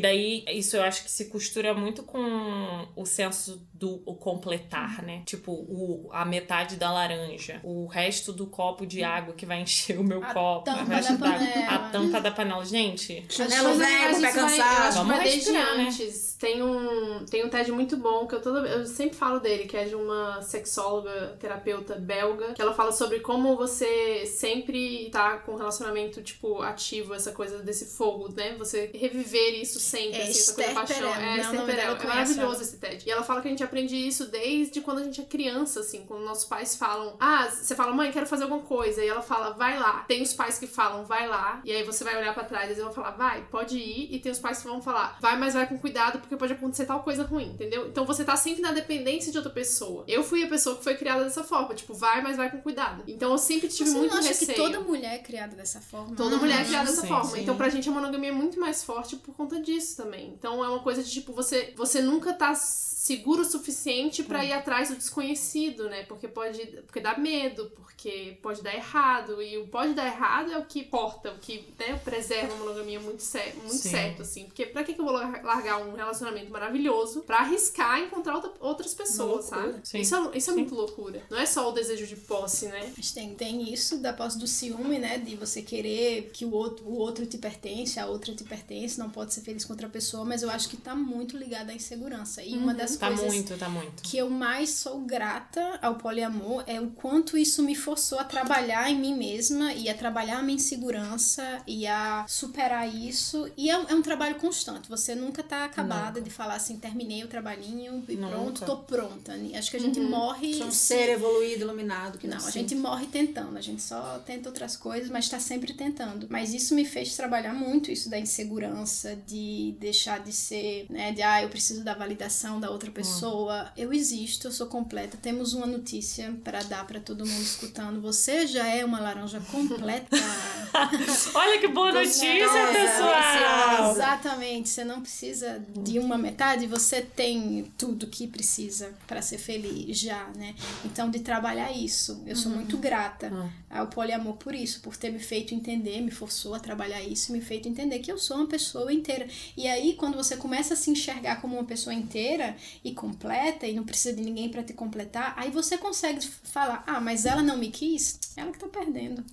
[0.00, 5.22] daí, isso eu acho que se costura muito com o senso do o completar, né?
[5.24, 9.98] Tipo, o, a metade da laranja, o resto do copo de água que vai encher
[9.98, 11.66] o meu a copo, tampa da panela.
[11.66, 12.64] a tampa da panela.
[12.64, 14.92] Gente, chanelo velho, vai cansar.
[14.92, 15.62] Vamos vai desde né?
[15.62, 16.36] antes.
[16.38, 19.76] Tem um, tem um TED muito bom que eu, toda, eu sempre falo dele, que
[19.76, 25.52] é de uma sexóloga terapeuta belga, que ela fala sobre como você sempre tá com
[25.52, 28.54] um relacionamento, tipo, ativo, essa coisa desse fogo, né?
[28.56, 31.14] Você reviver isso sempre, é assim, essa coisa da paixão.
[31.14, 31.96] É, Esther Perel.
[31.96, 33.06] É maravilhoso esse TED.
[33.06, 36.04] E ela fala que a gente aprende isso desde quando a gente é criança, assim,
[36.06, 39.02] quando nossos pais falam, ah, você fala, mãe, quero fazer alguma coisa.
[39.02, 40.04] E ela fala, vai lá.
[40.08, 41.62] Tem os pais que falam, vai lá.
[41.64, 44.12] E aí você vai olhar para trás e eles vão falar, vai, pode ir.
[44.14, 46.84] E tem os pais que vão falar, vai, mas vai com cuidado, porque pode acontecer
[46.84, 47.86] tal coisa ruim, entendeu?
[47.86, 50.04] Então você tá sempre na dependência de outra pessoa.
[50.08, 51.74] Eu fui a pessoa que foi criada dessa forma.
[51.74, 53.04] Tipo, vai, mas vai com cuidado.
[53.06, 54.50] Então eu sempre tive Você muito não acha receio.
[54.50, 56.16] que toda mulher é criada dessa forma?
[56.16, 57.30] Toda mulher é criada dessa sim, forma.
[57.30, 57.42] sim.
[57.42, 60.34] Então pra gente a monogamia é muito mais forte por conta disso também.
[60.36, 62.54] Então é uma coisa de tipo, você, você nunca tá
[63.00, 66.02] seguro o suficiente para ir atrás do desconhecido, né?
[66.02, 70.58] Porque pode, porque dá medo, porque pode dar errado e o pode dar errado é
[70.58, 73.88] o que importa, o que né, preserva a monogamia muito, cer muito Sim.
[73.90, 74.44] certo, assim.
[74.44, 78.52] Porque pra que, que eu vou lar- largar um relacionamento maravilhoso pra arriscar encontrar outra-
[78.60, 79.76] outras pessoas, sabe?
[79.82, 80.00] Sim.
[80.00, 81.22] Isso é, isso é muito loucura.
[81.30, 82.92] Não é só o desejo de posse, né?
[82.94, 85.16] Mas tem, tem isso da posse do ciúme, né?
[85.16, 89.08] De você querer que o outro, o outro te pertence, a outra te pertence, não
[89.08, 92.42] pode ser feliz com outra pessoa, mas eu acho que tá muito ligado à insegurança.
[92.42, 94.02] E uma das Tá coisas muito, tá muito.
[94.02, 98.90] que eu mais sou grata ao poliamor é o quanto isso me forçou a trabalhar
[98.90, 103.50] em mim mesma e a trabalhar a minha insegurança e a superar isso.
[103.56, 104.88] E é, um- é um trabalho constante.
[104.88, 108.28] Você nunca tá acabada de falar assim, terminei o trabalhinho e Nunca.
[108.30, 109.34] pronto, tô pronta.
[109.56, 110.54] Acho que a gente morre.
[110.54, 112.18] Sou um se- ser evoluído, iluminado.
[112.18, 115.38] Que não, não, a gente morre tentando, a gente só tenta outras coisas, mas tá
[115.38, 116.26] sempre tentando.
[116.30, 121.22] Mas isso me fez trabalhar muito, isso da insegurança, de deixar de ser, né, de
[121.22, 123.72] ah, eu preciso da validação da outra pessoa.
[123.76, 125.18] Eu existo, eu sou completa.
[125.20, 128.00] Temos uma notícia para dar para todo mundo escutando.
[128.00, 130.16] Você já é uma laranja completa.
[131.34, 132.26] Olha que boa notícia,
[132.72, 133.92] pessoal!
[133.92, 139.98] Exatamente, você não precisa de uma metade, você tem tudo que precisa para ser feliz
[139.98, 140.54] já, né?
[140.84, 143.32] Então, de trabalhar isso, eu sou muito grata
[143.68, 147.40] ao poliamor por isso, por ter me feito entender, me forçou a trabalhar isso, me
[147.40, 149.26] feito entender que eu sou uma pessoa inteira.
[149.56, 153.74] E aí, quando você começa a se enxergar como uma pessoa inteira e completa e
[153.74, 157.56] não precisa de ninguém para te completar, aí você consegue falar: "Ah, mas ela não
[157.56, 159.24] me quis, ela que tá perdendo".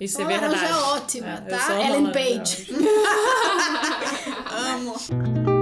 [0.00, 0.82] Isso é Uma laranja verdade.
[0.84, 1.66] ótima, É, tá?
[1.74, 2.68] uma Ellen Page.
[4.50, 5.55] Amo.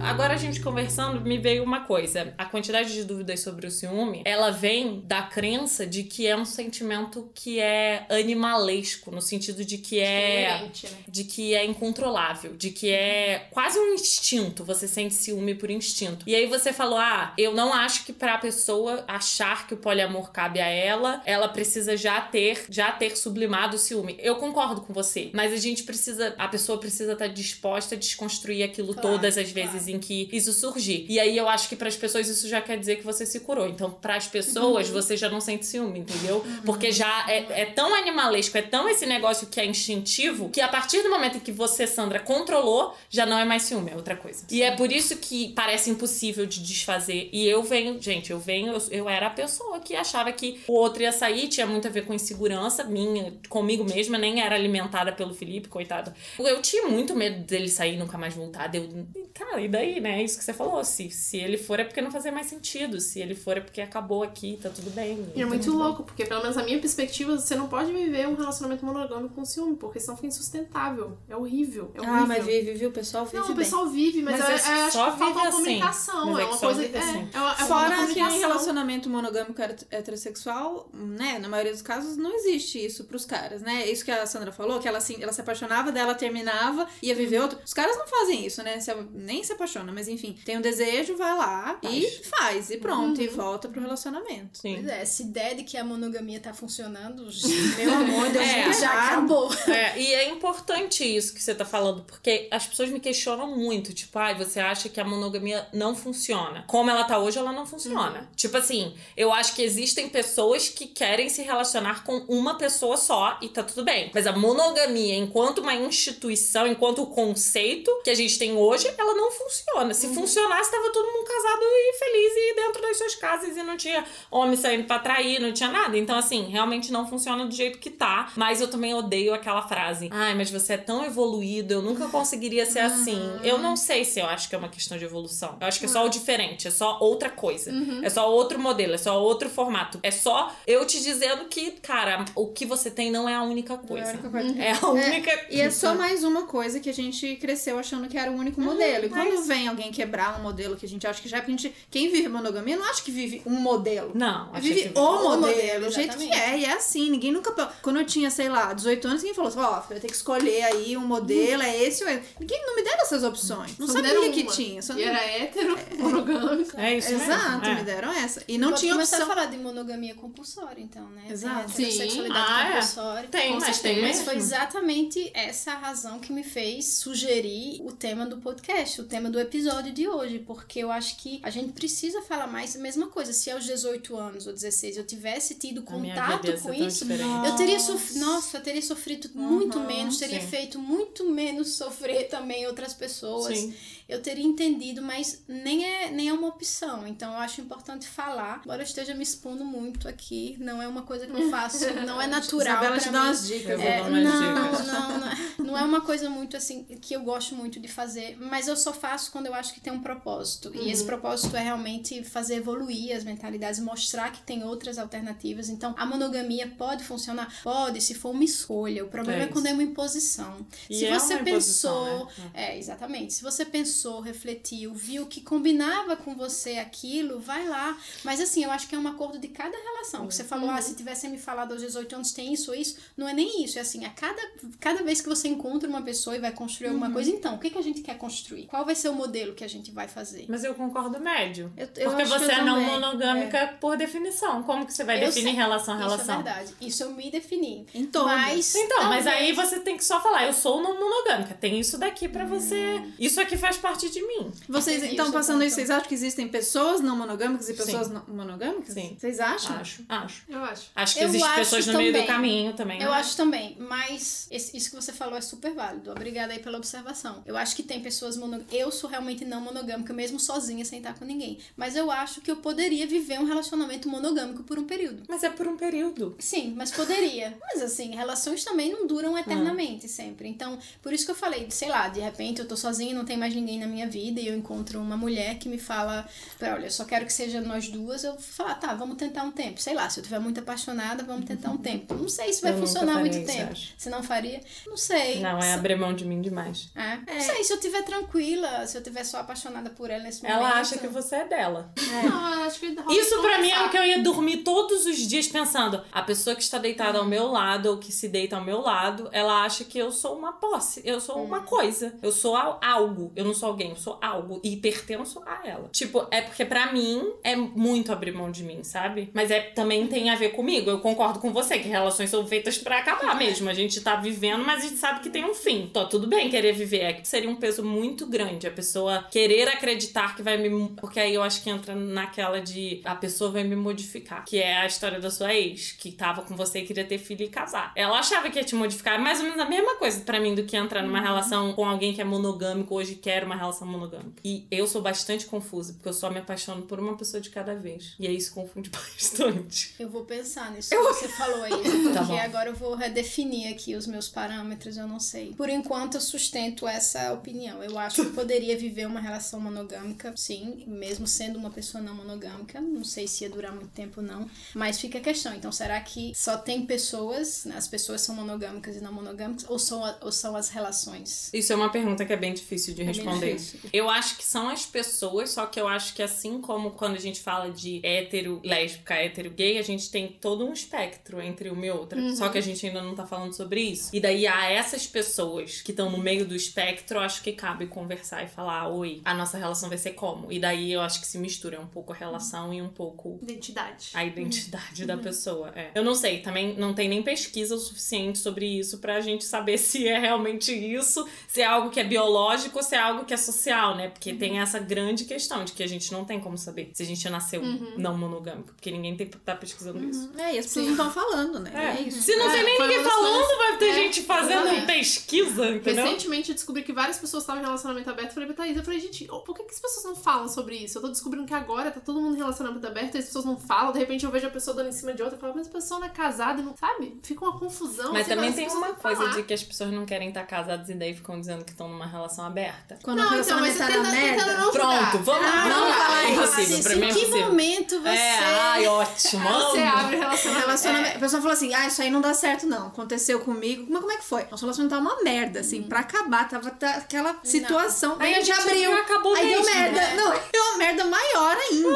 [0.00, 2.34] Agora a gente conversando, me veio uma coisa.
[2.38, 6.44] A quantidade de dúvidas sobre o ciúme, ela vem da crença de que é um
[6.44, 10.70] sentimento que é animalesco, no sentido de que é né?
[11.06, 16.24] de que é incontrolável, de que é quase um instinto, você sente ciúme por instinto.
[16.26, 20.30] E aí você falou: "Ah, eu não acho que pra pessoa achar que o poliamor
[20.32, 24.16] cabe a ela, ela precisa já ter, já ter sublimado o ciúme".
[24.18, 28.62] Eu concordo com você, mas a gente precisa, a pessoa precisa estar disposta a desconstruir
[28.62, 29.89] aquilo Claro, todas as claro.
[29.90, 31.04] Em que isso surgir.
[31.08, 33.66] E aí eu acho que pras pessoas isso já quer dizer que você se curou.
[33.68, 34.94] Então, pras pessoas, Uhum.
[34.94, 36.44] você já não sente ciúme, entendeu?
[36.64, 40.68] Porque já é, é tão animalesco, é tão esse negócio que é instintivo, que a
[40.68, 44.16] partir do momento em que você, Sandra, controlou, já não é mais ciúme, é outra
[44.16, 44.44] coisa.
[44.50, 47.28] E é por isso que parece impossível de desfazer.
[47.32, 50.72] E eu venho, gente, eu venho, eu, eu era a pessoa que achava que o
[50.74, 55.12] outro ia sair, tinha muito a ver com insegurança minha, comigo mesma, nem era alimentada
[55.12, 56.12] pelo Felipe, coitado.
[56.38, 58.66] Eu tinha muito medo dele sair e nunca mais voltar.
[58.68, 58.88] Deu,
[59.34, 60.20] cara, e daí, né?
[60.20, 60.84] É isso que você falou.
[60.84, 63.00] Se, se ele for é porque não fazia mais sentido.
[63.00, 65.26] Se ele for é porque acabou aqui, tá tudo bem.
[65.34, 68.34] E é muito louco, porque pelo menos na minha perspectiva, você não pode viver um
[68.34, 71.16] relacionamento monogâmico com ciúme, porque senão fica insustentável.
[71.28, 71.90] É horrível.
[71.94, 72.16] É horrível.
[72.22, 72.88] Ah, mas vive, viu?
[72.90, 73.56] O pessoal vive Não, o bem.
[73.56, 75.50] pessoal vive, mas, Mas eu, é eu acho só que falta assim.
[75.52, 76.26] comunicação.
[76.32, 76.84] Mas é é uma coisa.
[76.84, 77.28] é, assim.
[77.32, 82.16] é uma, é Fora que em relacionamento monogâmico heter- heterossexual, né, na maioria dos casos
[82.16, 83.88] não existe isso pros caras, né?
[83.90, 87.40] Isso que a Sandra falou, que ela, assim, ela se apaixonava, dela terminava, ia viver
[87.40, 87.58] outro.
[87.64, 88.80] Os caras não fazem isso, né?
[88.80, 93.20] Se- nem se apaixona, mas enfim, tem um desejo, vai lá e faz, e pronto,
[93.22, 94.58] e volta pro relacionamento.
[94.58, 94.74] Sim.
[94.74, 97.28] Pois é, essa ideia de que a monogamia tá funcionando,
[97.76, 98.72] Meu amor, Deus É.
[98.72, 99.50] já acabou.
[99.68, 103.94] É, e é importante isso que você tá falando, porque as pessoas me questionam muito.
[103.94, 106.64] Tipo, ai, você acha que a monogamia não funciona?
[106.66, 108.28] Como ela tá hoje, ela não funciona.
[108.34, 113.38] Tipo assim, eu acho que existem pessoas que querem se relacionar com uma pessoa só
[113.40, 114.10] e tá tudo bem.
[114.12, 119.14] Mas a monogamia, enquanto uma instituição, enquanto o conceito que a gente tem hoje, ela
[119.14, 119.59] não funciona.
[119.94, 123.76] Se funcionasse, tava todo mundo casado e feliz e dentro das suas casas e não
[123.76, 125.96] tinha homem saindo pra trair, não tinha nada.
[125.96, 128.32] Então, assim, realmente não funciona do jeito que tá.
[128.36, 130.08] Mas eu também odeio aquela frase.
[130.12, 133.20] Ai, mas você é tão evoluído, eu nunca conseguiria ser assim.
[133.42, 135.56] Eu não sei se eu acho que é uma questão de evolução.
[135.60, 137.70] Eu acho que é só o diferente, é só outra coisa.
[138.02, 139.98] É só outro modelo, é só outro formato.
[140.02, 143.76] É só eu te dizendo que, cara, o que você tem não é a única
[143.76, 144.10] coisa.
[144.12, 144.58] única coisa.
[144.60, 145.46] É a única.
[145.50, 148.60] E é só mais uma coisa que a gente cresceu achando que era o único
[148.60, 149.06] modelo.
[149.06, 151.40] E quando mas- vem alguém quebrar um modelo que a gente acha que já é,
[151.40, 154.12] porque a gente, quem vive monogamia não acha que vive um modelo.
[154.14, 157.32] Não, Vive que- o O modelo, modelo, o jeito que é, e é assim, ninguém
[157.32, 157.50] nunca.
[157.82, 160.14] Quando eu tinha, sei lá, 18 anos, ninguém falou assim: ó, você vai ter que
[160.14, 162.22] escolher aí um modelo, é esse ou esse.
[162.38, 163.76] Ninguém não me deram essas opções.
[163.78, 164.52] Não Só sabia deram que uma.
[164.52, 164.82] tinha.
[164.82, 166.78] Só E era hétero, monogâmico.
[166.78, 167.24] É isso mesmo.
[167.32, 167.74] Exato, é.
[167.74, 168.42] me deram essa.
[168.46, 169.32] E não Pode tinha começar opção.
[169.32, 171.24] a falar de monogamia compulsória, então, né?
[171.28, 171.72] Exato.
[171.72, 172.72] Tem heterossexualidade Ah, é.
[172.72, 173.28] compulsória.
[173.28, 174.00] Tem, mas tem.
[174.02, 179.04] Mas foi exatamente essa a razão que me fez sugerir o tema do podcast, o
[179.04, 179.70] tema do episódio.
[179.70, 182.74] episódio de hoje, porque eu acho que a gente precisa falar mais.
[182.76, 187.04] Mesma coisa, se aos 18 anos ou 16 eu tivesse tido A contato com isso,
[187.04, 187.46] diferente.
[187.48, 188.20] eu teria sofrido.
[188.20, 190.46] Nossa, eu teria sofrido muito Uhum, menos, teria sim.
[190.46, 193.56] feito muito menos sofrer também outras pessoas.
[193.58, 193.74] Sim.
[194.08, 197.06] Eu teria entendido, mas nem é, nem é uma opção.
[197.06, 198.60] Então eu acho importante falar.
[198.64, 202.20] Embora eu esteja me expondo muito aqui, não é uma coisa que eu faço, não
[202.20, 202.74] é natural.
[202.82, 203.80] Isabela te dá umas dicas.
[203.80, 204.86] É, não, dicas.
[204.86, 208.66] não, não, não é uma coisa muito assim que eu gosto muito de fazer, mas
[208.66, 210.72] eu só faço quando eu acho que tem um propósito.
[210.74, 215.68] E esse propósito é realmente fazer evoluir as mentalidades, mostrar que tem outras alternativas.
[215.68, 217.52] Então, a monogamia pode funcionar?
[217.62, 219.04] Pode, se for uma escolha.
[219.04, 220.66] O problema É é, quando é uma imposição.
[220.88, 222.50] E se é você imposição, pensou, né?
[222.54, 223.34] é, exatamente.
[223.34, 227.96] Se você pensou, refletiu, viu que combinava com você aquilo, vai lá.
[228.24, 230.26] Mas assim, eu acho que é um acordo de cada relação.
[230.26, 232.96] Que você falou, ah, se tivessem me falado aos 18 anos tem isso ou isso,
[233.16, 233.78] não é nem isso.
[233.78, 234.40] É assim, a cada,
[234.78, 237.70] cada vez que você encontra uma pessoa e vai construir alguma coisa, então, o que,
[237.70, 238.66] que a gente quer construir?
[238.66, 240.46] Qual vai ser o modelo que a gente vai fazer?
[240.48, 241.72] Mas eu concordo médio.
[241.76, 242.88] Eu- eu Porque acho que você eu é não também.
[242.90, 244.62] monogâmica por definição.
[244.62, 245.52] Como que você vai Eu definir sei.
[245.54, 246.36] relação a Isso é relação?
[246.42, 246.74] verdade.
[246.80, 247.86] Isso eu me defini.
[248.12, 248.26] Todas.
[248.32, 251.54] Mas, Então, mas aí você tem que só falar, eu sou não monogâmica.
[251.54, 253.02] Tem isso daqui pra você.
[253.18, 254.50] Isso aqui faz parte de mim.
[254.68, 258.14] Vocês, então, passando isso, vocês acham que existem pessoas não monogâmicas e pessoas Sim.
[258.14, 258.94] não monogâmicas?
[258.94, 259.16] Sim.
[259.18, 259.76] Vocês acham?
[259.76, 260.42] Acho, acho.
[260.48, 260.90] Eu acho.
[260.94, 262.26] Acho que Eu existem pessoas no meio do também.
[262.26, 263.00] caminho também.
[263.02, 263.16] Eu né?
[263.16, 266.10] acho também, mas esse- isso que você falou é super válido.
[266.10, 267.42] Obrigada aí pela observação.
[267.44, 268.72] Eu acho que tem pessoas monogâmicas.
[268.78, 271.58] Eu sou realmente não monogâmica, mesmo sozinha, sem estar com ninguém.
[271.76, 275.22] Mas eu acho que eu poderia viver um relacionamento monogâmico por um período.
[275.28, 276.34] Mas é por um período.
[276.38, 277.56] Sim, mas poderia.
[277.72, 280.48] Mas assim, relações também não duram eternamente sempre.
[280.48, 283.36] Então, por isso que eu falei, sei lá, de repente eu tô sozinha, não tem
[283.36, 286.28] mais ninguém na minha vida e eu encontro uma mulher que me fala,
[286.60, 289.50] olha, eu só quero que seja nós duas, eu vou falar, tá, vamos tentar um
[289.52, 289.80] tempo.
[289.80, 292.14] Sei lá, se eu estiver muito apaixonada, vamos tentar um tempo.
[292.14, 293.72] Não sei se vai Eu funcionar muito isso, tempo.
[293.72, 293.92] acho.
[293.96, 295.40] Se não faria, não sei.
[295.40, 296.88] Não, é Se- abrir mão de mim demais.
[296.94, 297.16] é.
[297.34, 300.56] Não sei, se eu estiver tranquila, se eu estiver só apaixonada por ela nesse momento.
[300.58, 301.92] Ela acha que você é dela.
[301.98, 305.16] Não, eu acho que Isso pra mim é o que eu ia dormir todos os
[305.16, 306.02] dias pensando.
[306.12, 309.28] A pessoa que está deitada ao meu lado ou que se deita ao meu lado,
[309.32, 311.00] ela acha que eu sou uma posse.
[311.04, 312.14] Eu sou uma coisa.
[312.22, 313.32] Eu sou al- algo.
[313.36, 314.60] Eu não sou alguém, eu sou algo.
[314.64, 315.88] E pertenço a ela.
[315.92, 319.30] Tipo, é porque pra mim é muito abrir mão de mim, sabe?
[319.32, 320.90] Mas é também tem a ver comigo.
[320.90, 323.68] Eu concordo com você que relações são feitas pra acabar mesmo.
[323.68, 325.88] A gente tá vivendo, mas a gente sabe que tem um fim.
[325.92, 327.00] Tá tudo bem querer viver.
[327.00, 330.88] É que seria um peso muito grande a pessoa querer acreditar que vai me.
[330.96, 334.44] Porque aí eu acho que entra naquela de a pessoa vai me modificar.
[334.44, 337.44] Que é a história da sua ex, que tava com você e queria ter filho
[337.44, 337.92] e casar.
[337.94, 339.14] Ela achava que ia te modificar.
[339.14, 341.84] É mais ou menos a mesma coisa pra mim do que entrar numa relação com
[341.86, 342.94] alguém que é monogâmico.
[342.94, 344.40] Hoje quer uma relação monogâmica.
[344.44, 347.74] E eu sou bastante confusa, porque eu só me apaixono por uma pessoa de cada
[347.74, 348.14] vez.
[348.18, 349.94] E aí isso confunde bastante.
[349.98, 352.38] Eu vou pensar nisso que você falou aí, porque Tá bom.
[352.38, 355.52] agora eu vou redefinir aqui os meus parâmetros, eu não sei.
[355.54, 357.82] Por enquanto eu sustento essa opinião.
[357.82, 358.32] Eu acho que eu
[358.70, 362.80] poderia viver uma relação monogâmica, sim, mesmo sendo uma pessoa não monogâmica.
[362.80, 365.54] Não sei se ia durar muito tempo não, mas fica a questão.
[365.54, 369.78] Então, será que só tem pessoas, né, as pessoas são monogâmicas e não monogâmicas, ou
[369.78, 371.50] são, ou são as relações?
[371.52, 373.56] Isso é uma pergunta que é bem difícil de bem responder.
[373.56, 373.90] difícil.
[373.92, 377.20] Eu acho que são as pessoas, só que eu acho que assim como quando a
[377.20, 381.86] gente fala de hétero, lésbica, hétero, gay, a gente tem todo um espectro entre uma
[381.86, 382.20] e outra.
[382.34, 384.10] Só que a gente ainda não tá falando sobre isso.
[384.12, 387.86] E daí a essas pessoas que estão no meio do espectro, eu acho que cabe
[387.86, 390.50] conversar e falar, oi, a nossa relação vai ser como?
[390.52, 394.10] E daí eu acho que se mistura um pouco a relação e um pouco Identidade.
[394.14, 395.70] a identidade da pessoa.
[395.74, 395.90] É.
[395.94, 399.78] Eu não sei, também não tem nem pesquisa o suficiente sobre isso pra gente saber
[399.78, 403.34] se é realmente isso, se é algo que é biológico ou se é algo que
[403.34, 404.08] é social, né?
[404.08, 407.06] Porque tem essa grande questão de que a gente não tem como saber se a
[407.06, 407.62] gente nasceu
[407.96, 410.30] não monogâmico, porque ninguém tem, tá pesquisando isso.
[410.38, 411.70] É, e as pessoas não estão falando, né?
[411.98, 412.22] É, isso.
[412.22, 414.86] Se não É, tem nem foi ninguém falando, vai ter É, gente fazendo exatamente.
[414.86, 416.04] pesquisa, entendeu?
[416.04, 418.28] Recentemente eu descobri que várias pessoas estavam em relacionamento aberto.
[418.28, 420.76] Eu falei pra Thaís, eu falei, gente, por que, que as pessoas não falam sobre
[420.76, 420.98] isso?
[420.98, 423.56] Eu tô descobrindo que agora tá todo mundo em relacionamento aberto e as pessoas não
[423.58, 423.92] falam.
[423.92, 425.70] De repente eu vejo a pessoa dando em cima de outra e falo, mas a
[425.70, 427.18] pessoa não é casada e não sabe?
[427.22, 428.12] Fica uma confusão.
[428.12, 429.34] Mas assim, também tem uma coisa falar.
[429.36, 432.06] de que as pessoas não querem estar casadas e daí ficam dizendo que estão numa
[432.06, 432.98] relação aberta.
[433.02, 434.58] Quando Não, o então, mas relacionamento você tá na merda.
[434.58, 436.40] não Pronto, vamos, Ah, não, falar é isso.
[436.40, 437.46] impossível, Assim, pra mim é em que impossível.
[437.48, 438.08] momento você...
[438.08, 439.48] É, ai, ótimo.
[439.50, 440.66] Você abre relacionamento.
[440.66, 442.86] Relacionamento, A pessoa falou assim: ah, isso aí não dá certo, não.
[442.88, 443.86] Aconteceu comigo.
[443.90, 444.42] Mas como é que foi?
[444.50, 446.48] Nosso relacionamento tava uma merda, assim, pra acabar.
[446.48, 448.16] Tava tá, aquela situação.
[448.18, 448.92] Aí Aí a gente abriu.
[448.94, 450.00] acabou aí deu mesmo, merda.
[450.00, 450.14] né?
[450.16, 451.88] Não, deu uma merda maior ainda,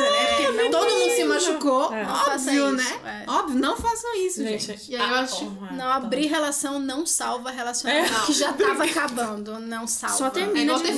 [0.88, 1.92] todo mundo se machucou.
[1.94, 2.04] É.
[2.04, 3.24] Não Óbvio, né?
[3.26, 3.30] é.
[3.30, 4.66] Óbvio, não façam isso, gente.
[4.66, 5.94] Gente, E aí eu ah, acho- porra, Não, tá.
[5.96, 8.26] abrir relação não salva relacionamento É.
[8.26, 9.58] que já tava acabando.
[9.60, 10.16] Não salva.
[10.16, 10.94] Só termina É igual de ter.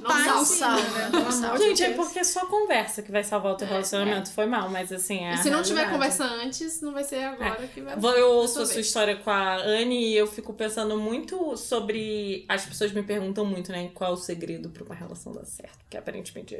[0.00, 0.44] Não paz, salva.
[0.44, 1.10] sim, salva, né?
[1.12, 1.58] não salva.
[1.58, 4.30] de Gente, é porque é só conversa que vai salvar o teu relacionamento.
[4.32, 5.34] Foi mal, mas assim, é.
[5.34, 8.66] E se não tiver conversa antes, não vai ser agora que vai Eu ouço a
[8.66, 12.44] sua história com a Anne e eu fico pensando muito sobre.
[12.48, 13.90] As pessoas me perguntam muito, né?
[13.94, 15.32] Qual é o segredo pra uma relação.
[15.32, 15.78] dar certo.
[15.78, 16.56] Porque aparentemente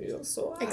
[0.00, 0.64] eu sou a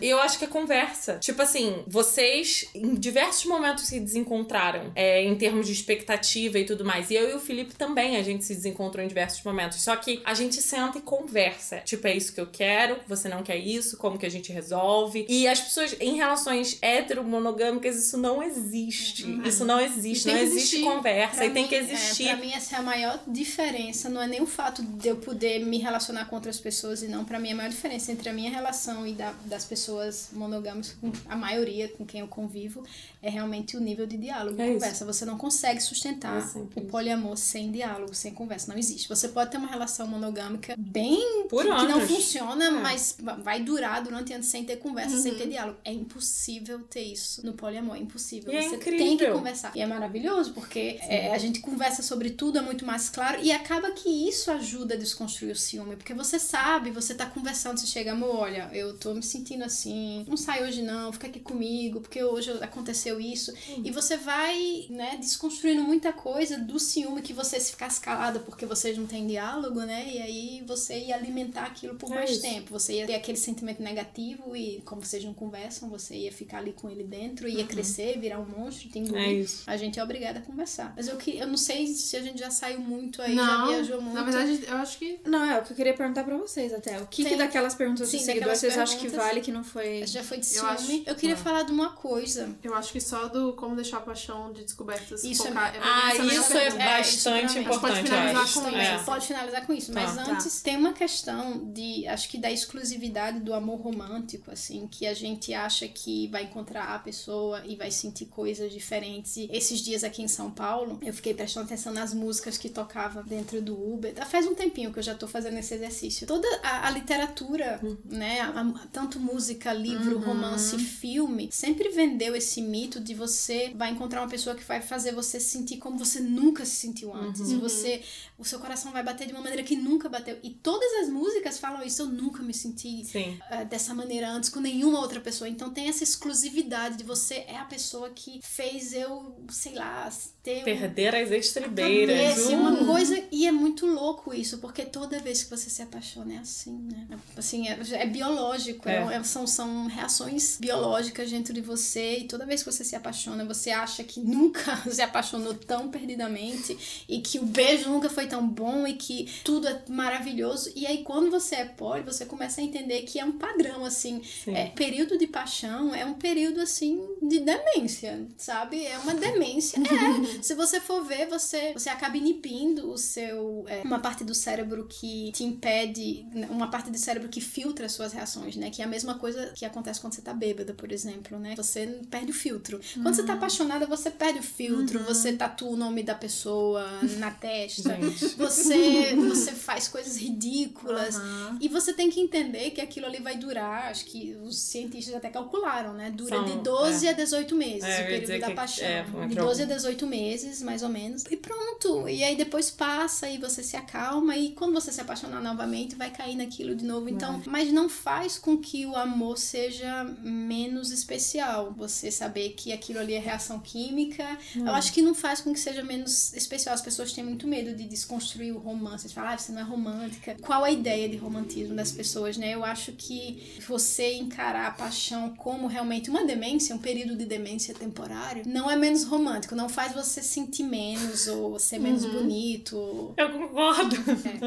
[0.00, 1.18] e eu acho que a conversa.
[1.18, 6.84] Tipo assim, vocês em diversos momentos se desencontraram é, em termos de expectativa e tudo
[6.84, 7.10] mais.
[7.10, 9.80] E eu e o Felipe também, a gente se desencontrou em diversos momentos.
[9.82, 11.78] Só que a gente senta e conversa.
[11.78, 15.24] Tipo, é isso que eu quero, você não quer isso, como que a gente resolve.
[15.28, 19.24] E as pessoas, em relações heteromonogâmicas, isso não existe.
[19.24, 19.42] Uhum.
[19.42, 20.24] Isso não existe.
[20.24, 22.24] tem Não existe conversa Pra e tem mim, que é, existir.
[22.28, 24.08] pra mim, essa é a maior diferença.
[24.08, 27.24] Não é nem o fato de eu poder me relacionar com outras pessoas e não.
[27.24, 31.12] Pra mim, a maior diferença entre a minha relação e da, das pessoas monogâmicas, com
[31.28, 32.84] a maioria com quem eu convivo,
[33.26, 34.80] é realmente o nível de diálogo, É de isso.
[34.80, 35.04] conversa.
[35.04, 38.70] Você não consegue sustentar É o poliamor sem diálogo, sem conversa.
[38.72, 39.08] Não existe.
[39.08, 42.70] Você pode ter uma relação monogâmica bem Por que, que não funciona, É.
[42.70, 45.38] mas va- vai durar durante anos sem ter conversa, sem Uhum.
[45.38, 45.78] ter diálogo.
[45.84, 48.52] É impossível ter isso no poliamor, é impossível.
[48.52, 49.32] E é Você tem incrível.
[49.32, 49.72] que conversar.
[49.74, 53.52] E é maravilhoso, porque é, a gente conversa sobre tudo, é muito mais claro, e
[53.52, 57.86] acaba que isso ajuda a desconstruir o ciúme, porque você sabe, você tá conversando, você
[57.86, 62.00] chega, amor, olha, eu tô me sentindo assim, não sai hoje não, fica aqui comigo,
[62.00, 63.52] porque hoje aconteceu isso.
[63.84, 68.66] E você vai, né, desconstruindo muita coisa do ciúme que você se ficasse calada porque
[68.66, 70.06] vocês não têm diálogo, né?
[70.12, 72.42] E aí você ia alimentar aquilo por É mais isso.
[72.42, 72.70] tempo.
[72.70, 76.72] Você ia ter aquele sentimento negativo e, como vocês não conversam, você ia ficar ali
[76.72, 79.22] com ele dentro, ia crescer, virar um monstro, te engolir.
[79.24, 79.62] É isso.
[79.66, 80.92] A gente é obrigada a conversar.
[80.96, 83.66] Mas eu, que, eu não sei se a gente já saiu muito aí, não, já
[83.66, 84.14] viajou muito.
[84.14, 86.98] na verdade, eu acho que Não, é o que eu queria perguntar pra vocês até.
[87.00, 89.64] O que, que Tem- daquelas perguntas Sim, seguidores daquelas vocês acham que vale que não
[89.64, 90.06] foi.
[90.06, 90.70] já foi de Eu ciúme.
[90.70, 91.38] acho- Eu queria Ah.
[91.38, 92.48] falar de uma coisa.
[92.62, 95.74] eu acho que só do como deixar a paixão de descobertas Isso é- focar.
[95.80, 96.84] Ah, é a melhor isso é pergunta.
[96.84, 97.60] bastante isso pra mim.
[97.60, 97.80] importante.
[97.80, 98.60] Pode finalizar acho.
[98.60, 98.68] com.
[98.68, 98.98] É.
[99.04, 99.92] Pode finalizar com isso.
[99.92, 100.00] Tá.
[100.02, 100.32] Mas Tá.
[100.32, 105.14] antes, tem uma questão de, acho que da exclusividade do amor romântico, assim, que a
[105.14, 109.36] gente acha que vai encontrar a pessoa e vai sentir coisas diferentes.
[109.36, 113.22] E esses dias aqui em São Paulo, eu fiquei prestando atenção nas músicas que tocava
[113.22, 114.14] dentro do Uber.
[114.26, 116.26] Faz um tempinho que eu já tô fazendo esse exercício.
[116.26, 120.22] Toda a, a literatura, né, a- a- tanto música, livro, Uhum.
[120.24, 125.12] romance, filme, sempre vendeu esse mito de você vai encontrar uma pessoa que vai fazer
[125.12, 127.50] você se sentir como você nunca se sentiu antes.
[127.50, 128.02] E você
[128.38, 130.38] o seu coração vai bater de uma maneira que nunca bateu.
[130.42, 133.02] E todas as músicas falam isso, eu nunca me senti
[133.50, 135.48] eh, dessa maneira antes com nenhuma outra pessoa.
[135.48, 140.10] Então tem essa exclusividade de você é a pessoa que fez eu, sei lá,
[140.42, 142.16] ter um- Perder as estribeiras.
[142.34, 142.60] Cabeça, Uh.
[142.60, 146.38] uma coisa e é muito louco isso porque toda vez que você se apaixona é
[146.38, 147.06] assim né
[147.36, 149.16] assim é, é biológico É.
[149.16, 153.44] é- são, são reações biológicas dentro de você e toda vez que você se apaixona
[153.44, 158.46] você acha que nunca se apaixonou tão perdidamente e que o beijo nunca foi tão
[158.46, 162.64] bom e que tudo é maravilhoso e aí quando você é poli você começa a
[162.64, 164.54] entender que é um padrão assim Sim.
[164.54, 168.84] é, período de paixão é um período assim de demência, sabe?
[168.84, 169.78] É uma demência.
[169.78, 170.42] É.
[170.42, 173.64] Se você for ver, você, você acaba inibindo o seu.
[173.68, 176.26] é, uma parte do cérebro que te impede.
[176.50, 178.70] Uma parte do cérebro que filtra as suas reações, né?
[178.70, 181.54] Que é a mesma coisa que acontece quando você tá bêbada, por exemplo, né?
[181.56, 182.80] Você perde o filtro.
[182.94, 186.84] Quando você tá apaixonada, você perde o filtro, você tatua o nome da pessoa
[187.18, 187.96] na testa.
[187.96, 188.15] Gente.
[188.36, 191.16] Você, você faz coisas ridículas.
[191.16, 191.58] Aham.
[191.60, 195.28] E você tem que entender que aquilo ali vai durar, acho que os cientistas até
[195.28, 196.10] calcularam, né?
[196.10, 198.86] Dura São, de 12 a 18 meses É, o período da que- paixão.
[198.86, 201.24] é, de entre 12 a 18 meses, mais ou menos.
[201.30, 202.08] E pronto.
[202.08, 204.36] E aí depois passa e você se acalma.
[204.36, 207.08] E quando você se apaixonar novamente, vai cair naquilo de novo.
[207.08, 211.72] Então, mas não faz com que o amor seja menos especial.
[211.76, 214.38] Você saber que aquilo ali é reação química.
[214.54, 216.74] Eu acho que não faz com que seja menos especial.
[216.74, 219.08] As pessoas têm muito medo de desconstruir o romance.
[219.08, 220.36] De falar, ah, você não é romântica.
[220.40, 222.54] Qual a ideia de romantismo das pessoas, né?
[222.54, 227.74] Eu acho que você encarar a paixão como realmente uma demência, um período de demência
[227.74, 229.54] temporário, não é menos romântico.
[229.54, 233.12] Não faz você sentir menos ou ser menos bonito.
[233.16, 233.96] Eu concordo.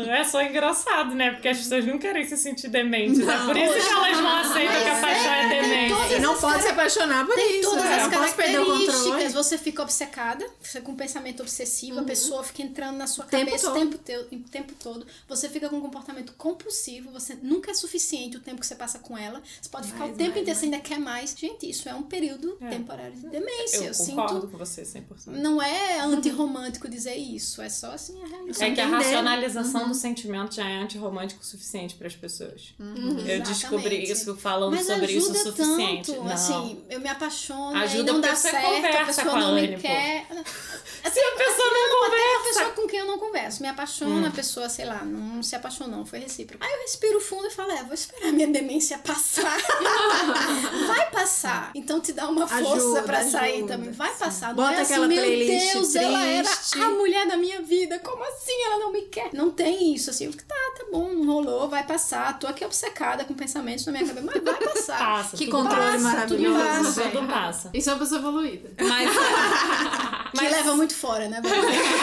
[0.09, 0.23] É.
[0.23, 1.31] só engraçado, né?
[1.31, 3.19] Porque as pessoas não querem se sentir dementes.
[3.19, 6.15] é por isso que elas não aceitam que a Mas paixão é, é, demência.
[6.15, 7.69] E não pode se apaixonar por Tem isso.
[7.69, 7.95] todas né?
[7.95, 9.33] as Não características.
[9.33, 13.48] Você fica obcecada, você com um pensamento obsessivo, a pessoa fica entrando na sua tempo
[13.57, 13.73] o todo.
[13.73, 15.05] tempo, teu, tempo todo.
[15.27, 18.99] Você fica com um comportamento compulsivo, você nunca é suficiente o tempo que você passa
[18.99, 19.41] com ela.
[19.61, 21.35] Você pode ficar Mais, o tempo mais, inteiro, você ainda quer mais.
[21.37, 22.69] Gente, isso é um período É.
[22.69, 23.77] temporário de demência.
[23.77, 24.47] Eu Eu, concordo sinto.
[24.51, 25.27] com você 100%.
[25.27, 28.63] Não é antirromântico dizer isso, é só assim a realidade.
[28.63, 32.73] É que a racionalização do sentimento já é antirromântico o suficiente para as pessoas.
[32.79, 33.41] Eu Exatamente.
[33.47, 36.11] descobri isso falando Mas sobre isso o suficiente.
[36.11, 36.31] tanto, não.
[36.31, 40.25] assim, eu me apaixono Ajuda e não dá certo, a conversa pessoa não me quer.
[40.29, 42.43] Se a pessoa não Até a conversa.
[42.59, 43.38] pessoa com quem eu não converso.
[43.61, 44.27] Me apaixona, Hum.
[44.27, 46.63] a pessoa, sei lá, não se apaixonou, foi recíproco.
[46.63, 49.57] Aí eu respiro fundo e falo, é, vou esperar minha demência passar.
[50.87, 51.71] Vai passar.
[51.75, 53.73] Então te dá uma força Ajuda, pra sair ajuda.
[53.77, 53.91] também.
[53.91, 54.53] Vai passar.
[54.53, 56.81] Bota não é assim, aquela meu playlist Deus, ela era triste.
[56.81, 57.99] a mulher da minha vida.
[57.99, 59.29] Como assim ela não me quer?
[59.33, 60.25] Não tem isso, assim.
[60.25, 62.37] Eu fico, tá, tá bom, não rolou, vai passar.
[62.39, 64.97] Tô aqui obcecada com pensamentos na minha cabeça, mas vai passar.
[64.99, 65.37] Passa.
[65.37, 67.69] Que controle passa, maravilhoso, Tudo passa, tudo passa.
[67.73, 68.71] Isso é uma pessoa evoluída.
[68.83, 69.09] Mas,
[70.39, 71.41] Que leva muito fora, né?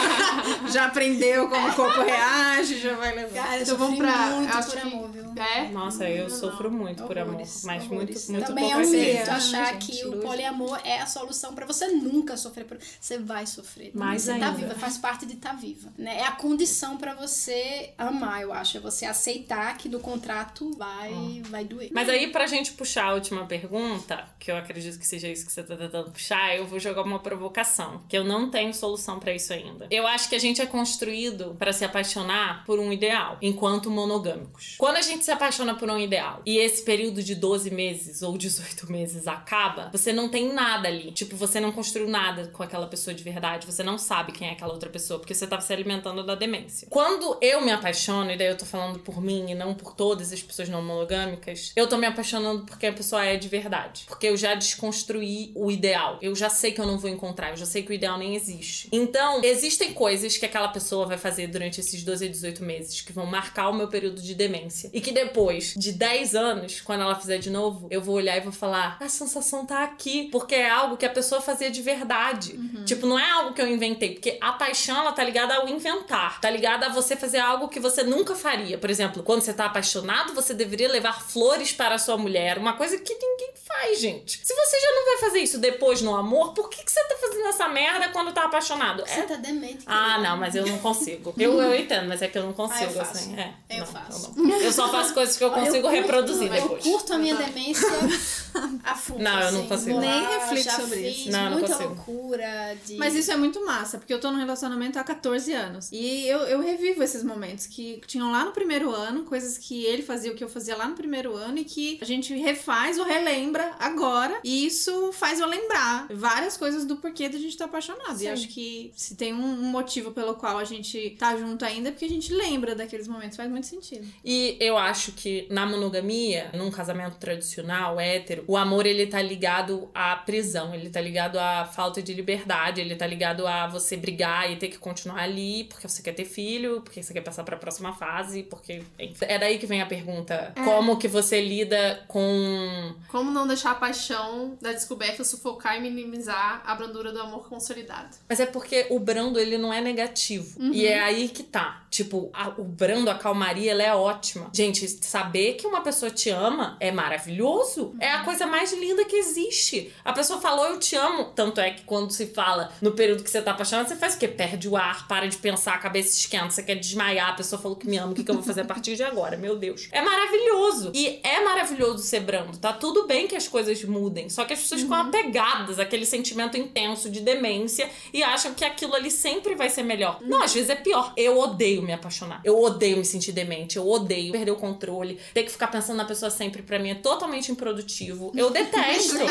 [0.71, 3.33] Já aprendeu como o corpo reage, já vai levar.
[3.43, 5.27] Cara, eu Então vamos pra- muito acho por que- amor, viu?
[5.37, 5.67] É?
[5.69, 7.35] nossa, eu sofro muito por amor.
[7.35, 8.27] Horrores, Mas horrores.
[8.27, 9.13] muito, muito Também é pouco um assim.
[9.13, 9.91] né, achar gente?
[9.91, 12.77] que o poliamor é a solução pra você nunca sofrer por.
[12.99, 13.91] Você vai sofrer.
[13.93, 14.51] Mais você tá ainda.
[14.51, 15.93] viva, faz parte de estar viva.
[15.97, 16.17] Né?
[16.19, 18.77] É a condição pra você amar, eu acho.
[18.77, 21.89] É você aceitar que do contrato vai, vai doer.
[21.91, 25.51] Mas aí, pra gente puxar a última pergunta, que eu acredito que seja isso que
[25.51, 29.33] você tá tentando puxar, eu vou jogar uma provocação, que eu não tenho solução pra
[29.33, 29.87] isso ainda.
[29.91, 31.16] Eu acho que a gente é construído
[31.57, 34.75] pra se apaixonar por um ideal, enquanto monogâmicos.
[34.77, 38.37] Quando a gente se apaixona por um ideal e esse período de 12 meses ou
[38.37, 41.11] 18 meses acaba, você não tem nada ali.
[41.11, 44.51] Tipo, você não construiu nada com aquela pessoa de verdade, você não sabe quem é
[44.51, 46.87] aquela outra pessoa, porque você tava se alimentando da demência.
[46.89, 50.31] Quando eu me apaixono, e daí eu tô falando por mim e não por todas
[50.31, 54.05] as pessoas não monogâmicas, eu tô me apaixonando porque a pessoa é de verdade.
[54.07, 56.17] Porque eu já desconstruí o ideal.
[56.21, 58.35] Eu já sei que eu não vou encontrar, eu já sei que o ideal nem
[58.35, 58.89] existe.
[58.91, 63.11] Então, existem coisas que aquela pessoa vai fazer durante esses 12 a 18 meses que
[63.13, 64.89] vão marcar o meu período de demência.
[64.93, 68.41] E que depois de 10 anos, quando ela fizer de novo, eu vou olhar e
[68.41, 70.29] vou falar: a sensação tá aqui.
[70.31, 72.57] Porque é algo que a pessoa fazia de verdade.
[72.85, 74.13] Tipo, não é algo que eu inventei.
[74.13, 76.39] Porque a paixão, ela tá ligada ao inventar.
[76.41, 78.77] Tá ligada a você fazer algo que você nunca faria.
[78.77, 82.57] Por exemplo, quando você tá apaixonado, você deveria levar flores para a sua mulher.
[82.57, 84.39] Uma coisa que ninguém faz, gente.
[84.45, 87.15] Se você já não vai fazer isso depois no amor, por que, que você tá
[87.19, 89.03] fazendo essa merda quando tá apaixonado?
[89.05, 89.83] Você É tá demente.
[89.85, 91.33] ah, não, mas eu não consigo.
[91.37, 93.11] Eu, eu entendo, mas é que eu não consigo, Ah, eu faço.
[93.11, 93.35] assim.
[93.35, 94.33] É, Eu não, faço.
[94.37, 94.61] Eu, não.
[94.61, 96.83] Eu só faço coisas que eu Olha, consigo curto- reproduzir Eu depois.
[96.83, 97.87] curto a minha demência
[98.83, 99.21] a fundo.
[99.23, 99.67] Não, eu não assim.
[99.67, 99.99] consigo.
[99.99, 101.31] Nem reflito sobre fiz isso.
[101.31, 101.89] Não, eu não muita consigo.
[101.95, 102.95] loucura de...
[102.97, 105.89] Mas isso é muito massa, porque eu tô num relacionamento há 14 anos.
[105.91, 110.01] E eu, eu revivo esses momentos que tinham lá no primeiro ano, coisas que ele
[110.01, 113.05] fazia, o que eu fazia lá no primeiro ano, e que a gente refaz ou
[113.05, 114.39] relembra agora.
[114.43, 118.15] E isso faz eu lembrar várias coisas do porquê da gente estar apaixonado.
[118.15, 118.27] E Sim.
[118.29, 120.76] acho que se tem um, um motivo pelo qual a gente
[121.17, 123.37] tá junto ainda, é porque a gente lembra daqueles momentos.
[123.37, 124.07] Faz muito sentido.
[124.23, 129.89] E eu acho que na monogamia, num casamento tradicional, hétero, o amor ele tá ligado
[129.93, 134.51] à prisão, ele tá ligado à falta de liberdade, ele tá ligado a você brigar
[134.51, 137.57] e ter que continuar ali porque você quer ter filho, porque você quer passar pra
[137.57, 138.83] próxima fase, porque.
[139.21, 142.95] É daí que vem a pergunta: como que você lida com.
[143.09, 148.17] Como não deixar a paixão da descoberta sufocar e minimizar a brandura do amor consolidado?
[148.27, 150.59] Mas é porque o brando, ele não é negativo.
[150.73, 151.86] E é aí que tá.
[151.89, 154.49] Tipo, a- o brando, a calmaria, ela é ótima.
[154.53, 157.95] Gente, saber que uma pessoa te ama é maravilhoso.
[157.99, 159.93] É a coisa mais linda que existe.
[160.03, 161.25] A pessoa falou, eu te amo.
[161.35, 164.17] Tanto é que quando se fala no período que você tá apaixonado, você faz o
[164.19, 164.27] quê?
[164.27, 167.29] Perde o ar, para de pensar, a cabeça esquenta, você quer desmaiar.
[167.29, 169.03] A pessoa falou que me ama, o que, que eu vou fazer a partir de
[169.03, 169.37] agora?
[169.37, 169.87] Meu Deus.
[169.91, 170.91] É maravilhoso.
[170.93, 172.57] E é maravilhoso ser brando.
[172.57, 174.29] Tá tudo bem que as coisas mudem.
[174.29, 178.95] Só que as pessoas ficam apegadas àquele sentimento intenso de demência e acham que aquilo
[178.95, 180.19] ali sempre vai ser melhor.
[180.21, 181.13] Não, às vezes é pior.
[181.15, 182.41] Eu odeio me apaixonar.
[182.43, 183.77] Eu odeio me sentir demente.
[183.77, 185.19] Eu odeio perder o controle.
[185.33, 188.31] Ter que ficar pensando na pessoa sempre, pra mim, é totalmente improdutivo.
[188.35, 189.17] Eu detesto.
[189.17, 189.25] é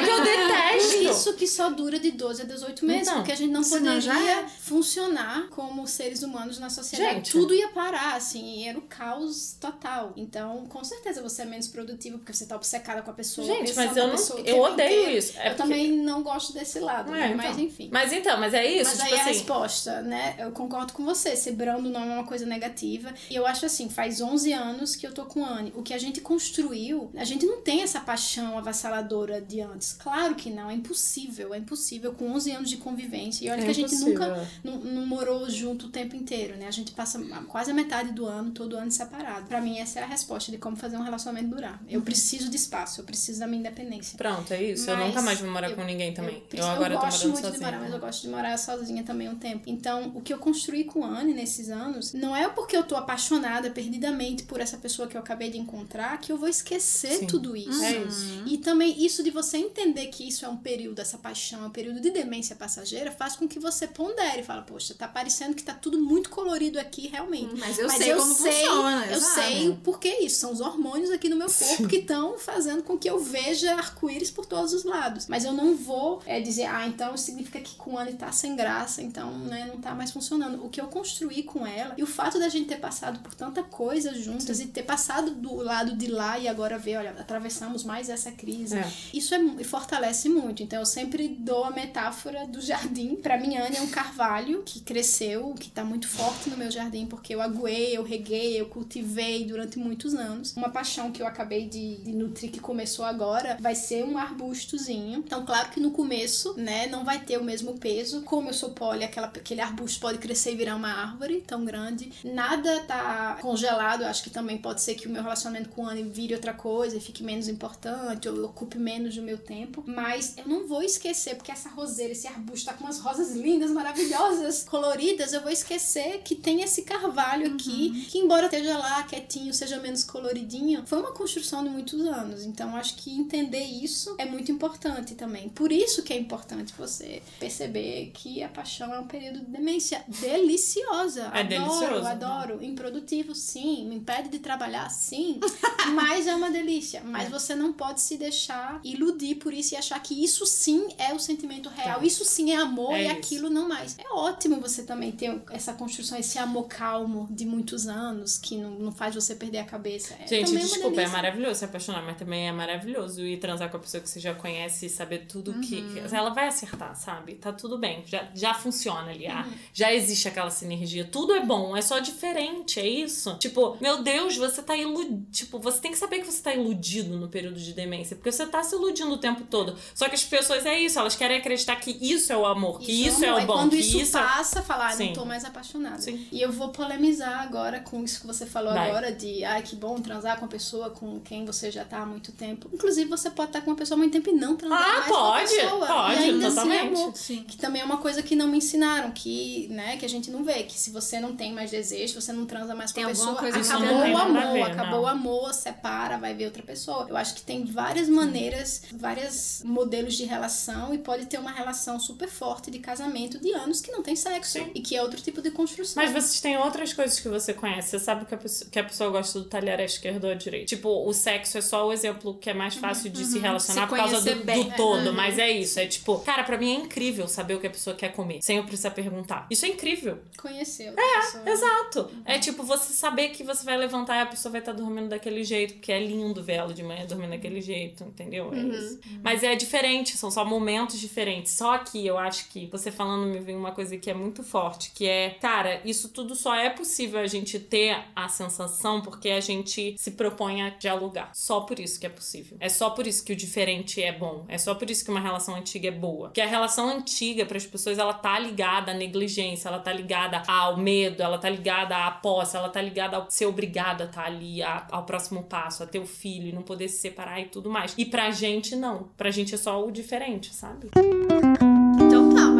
[0.00, 1.02] que eu Por detesto.
[1.02, 4.00] isso que só dura de 12 a 18 meses, Então, porque a gente não poderia
[4.00, 4.46] já é.
[4.48, 7.14] funcionar como seres humanos na sociedade.
[7.16, 7.32] Gente.
[7.32, 10.12] Tudo ia parar, assim, era o caos total.
[10.16, 13.46] Então, com certeza você é menos produtivo porque você tá obcecada com a pessoa.
[13.46, 14.38] Gente, mas eu não.
[14.44, 15.18] Eu odeio inteiro.
[15.18, 15.32] isso.
[15.38, 17.26] É eu porque- também não gosto desse lado, É, né?
[17.26, 17.36] então.
[17.36, 17.88] mas enfim.
[17.92, 18.90] Mas então, mas é isso.
[18.90, 19.32] Mas tipo aí a assim.
[19.32, 20.34] resposta, né?
[20.38, 21.36] Eu concordo com você.
[21.36, 21.52] Ser
[21.82, 23.12] brando não é uma coisa negativa.
[23.30, 25.72] E eu acho assim, faz 11 anos que eu tô com a Anne.
[25.76, 29.92] O que a gente construiu, a gente não tem essa paixão avassaladora de antes.
[29.94, 31.54] Claro que não, é impossível.
[31.54, 33.44] É impossível com 11 anos de convivência.
[33.44, 36.66] E olha É que a gente nunca não, não morou junto o tempo inteiro, né?
[36.66, 37.18] A gente passa
[37.48, 39.46] quase a metade do ano, todo ano separado.
[39.46, 41.82] Pra mim, essa é a resposta de como fazer um relacionamento durar.
[41.88, 42.04] Eu Uhum.
[42.04, 44.16] preciso de espaço, eu preciso da minha independência.
[44.16, 44.90] Pronto, é isso.
[44.90, 46.36] eu Mas nunca mais vou morar eu- com ninguém também.
[46.36, 47.58] Eu, preciso- agora tô gosto morando muito sozinha.
[47.58, 49.64] de morar, mas eu gosto de morar sozinha também um tempo.
[49.66, 52.94] Então, o que eu construí com a Anne nesses anos, não é porque eu tô
[52.94, 57.26] apaixonada perdidamente por essa pessoa que eu acabei de encontrar que eu vou esquecer Sim.
[57.26, 57.82] tudo isso.
[57.82, 58.42] É isso.
[58.46, 61.70] E também isso de você entender que isso é um período, essa paixão, é um
[61.70, 65.62] período de demência passageira, faz com que você pondere e fala, poxa, tá parecendo que
[65.62, 67.58] tá tudo muito colorido aqui, realmente.
[67.58, 69.06] Mas eu Mas sei eu como sei, funciona.
[69.06, 69.34] Eu exato.
[69.34, 70.40] sei o porquê isso.
[70.40, 74.30] São os hormônios aqui no meu corpo que estão fazendo com que eu veja arco-íris
[74.30, 75.26] por todos os lados.
[75.26, 78.54] Mas eu não vou é, dizer, ah, então significa que com o Anne tá sem
[78.56, 80.64] graça, então né, não tá mais funcionando.
[80.64, 81.94] O que eu construí com com ela.
[81.96, 85.54] E o fato da gente ter passado por tanta coisa juntas e ter passado do
[85.54, 88.76] lado de lá e agora ver, olha, atravessamos mais essa crise.
[88.76, 88.92] É.
[89.14, 90.62] Isso é, fortalece muito.
[90.62, 93.14] Então eu sempre dou a metáfora do jardim.
[93.16, 97.06] Pra mim, Anne é um carvalho que cresceu, que tá muito forte no meu jardim,
[97.06, 100.54] porque eu aguei, eu reguei, eu cultivei durante muitos anos.
[100.56, 105.22] Uma paixão que eu acabei de, de nutrir, que começou agora, vai ser um arbustozinho.
[105.24, 108.22] Então, claro que no começo, né, não vai ter o mesmo peso.
[108.22, 112.10] Como eu sou poli, aquela, aquele arbusto pode crescer e virar uma árvore tão grande.
[112.24, 114.02] Nada tá congelado.
[114.02, 116.54] Eu acho que também pode ser que o meu relacionamento com a Anne vire outra
[116.54, 119.84] coisa e fique menos importante, ou ocupe menos do meu tempo.
[119.86, 123.70] Mas eu não vou esquecer, porque essa roseira, esse arbusto tá com umas rosas lindas,
[123.70, 125.34] maravilhosas, coloridas.
[125.34, 130.04] Eu vou esquecer que tem esse carvalho aqui, que embora esteja lá quietinho, seja menos
[130.04, 132.44] coloridinho, foi uma construção de muitos anos.
[132.44, 135.50] Então acho que entender isso é muito importante também.
[135.50, 140.02] Por isso que é importante você perceber que a paixão é um período de demência
[140.08, 141.30] deliciosa.
[141.34, 142.06] É adoro, delicioso.
[142.08, 142.64] adoro.
[142.64, 143.86] Improdutivo, sim.
[143.88, 145.38] Me impede de trabalhar, sim.
[145.94, 147.02] Mas é uma delícia.
[147.04, 151.12] Mas você não pode se deixar iludir por isso e achar que isso sim é
[151.12, 152.00] o sentimento real.
[152.00, 152.06] Tá.
[152.06, 153.12] Isso sim é amor É e isso.
[153.16, 153.98] aquilo não mais.
[153.98, 158.70] É ótimo você também ter essa construção, esse amor calmo de muitos anos que não,
[158.72, 160.14] não faz você perder a cabeça.
[160.20, 163.76] É Gente, uma desculpa, é maravilhoso se apaixonar, mas também é maravilhoso ir transar com
[163.76, 165.76] a pessoa que você já conhece e saber tudo que.
[165.76, 165.92] Uhum.
[166.08, 167.34] que- Ela vai acertar, sabe?
[167.34, 168.02] Tá tudo bem.
[168.06, 169.26] Já, já funciona ali.
[169.26, 169.52] ah, Uhum.
[169.72, 171.04] Já existe aquela sinergia.
[171.04, 173.34] Tudo é bom, é só diferente, é isso.
[173.38, 175.26] Tipo, meu Deus, você tá iludido.
[175.30, 178.46] Tipo, você tem que saber que você tá iludido no período de demência, porque você
[178.46, 179.76] tá se iludindo o tempo todo.
[179.94, 182.90] Só que as pessoas é isso, elas querem acreditar que isso é o amor, que
[182.92, 183.40] isso, é amor.
[183.40, 184.22] o E bom, quando que isso, isso é.
[184.22, 185.98] passa, falar, ah, não tô mais apaixonada.
[185.98, 186.26] Sim.
[186.30, 188.88] E eu vou polemizar agora com isso que você falou Vai.
[188.90, 192.06] agora de, ai, que bom transar com uma pessoa com quem você já tá há
[192.06, 192.68] muito tempo.
[192.72, 195.06] Inclusive, você pode estar com uma pessoa há muito tempo e não transar Ah, mais
[195.06, 195.86] com a pode, pessoa.
[195.86, 197.00] pode, e ainda assim é totalmente.
[197.00, 197.16] amor.
[197.16, 197.44] Sim.
[197.44, 200.42] Que também é uma coisa que não me ensinaram, que, né, que a gente não
[200.44, 203.12] vê, que se você não tem mais desejo, você não transa mais Tem com a
[203.12, 205.02] alguma pessoa, coisa acabou tem o a amor, ver, acabou não.
[205.02, 207.06] o amor, separa, vai ver outra pessoa.
[207.08, 211.98] Eu acho que tem várias maneiras, vários modelos de relação e pode ter uma relação
[212.00, 214.70] super forte de casamento de anos que não tem sexo Sim.
[214.74, 216.02] e que é outro tipo de construção.
[216.02, 217.90] Mas vocês têm outras coisas que você conhece.
[217.90, 220.36] Você sabe que a pessoa, que a pessoa gosta do talher à esquerda ou à
[220.36, 220.66] direita.
[220.66, 223.88] Tipo, o sexo é só o exemplo que é mais fácil de se relacionar Se
[223.88, 225.06] por causa do, do todo.
[225.08, 225.12] Uhum.
[225.12, 225.78] Mas é isso.
[225.78, 228.40] É tipo, cara, pra mim é incrível saber o que a pessoa quer comer.
[228.42, 229.46] Sem eu precisar perguntar.
[229.50, 230.18] Isso é incrível.
[230.36, 231.50] Conhecer outra pessoa.
[231.50, 232.10] Exato.
[232.24, 235.44] É tipo, você saber que você vai levantar e a pessoa vai estar dormindo daquele
[235.44, 238.52] jeito, porque é lindo ver ela de manhã dormindo daquele jeito, entendeu?
[238.52, 239.00] É isso.
[239.22, 241.52] Mas é diferente, são só momentos diferentes.
[241.52, 244.92] Só que eu acho que você falando me vem uma coisa que é muito forte,
[244.94, 249.40] que é, cara, isso tudo só é possível a gente ter a sensação porque a
[249.40, 251.30] gente se propõe a dialogar.
[251.34, 252.56] Só por isso que é possível.
[252.60, 254.44] É só por isso que o diferente é bom.
[254.48, 256.28] É só por isso que uma relação antiga é boa.
[256.28, 260.42] Porque a relação antiga, para as pessoas, ela tá ligada à negligência, ela tá ligada
[260.46, 264.24] ao medo, ela tá ligada à posse, ela tá ligada ao ser obrigada a estar
[264.24, 267.46] ali, a- ao próximo passo, a ter o filho e não poder se separar e
[267.46, 267.94] tudo mais.
[267.96, 269.08] E pra gente, não.
[269.16, 270.88] Pra gente é só o diferente, sabe?
[270.88, 271.61] Tá,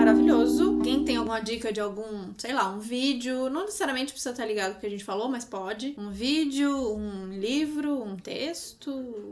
[0.02, 0.80] maravilhoso.
[0.82, 4.72] Quem tem alguma dica de algum, sei lá, um vídeo, não necessariamente precisa estar ligado
[4.72, 5.94] com o que a gente falou, mas pode.
[5.96, 8.90] Um vídeo, um livro, um texto,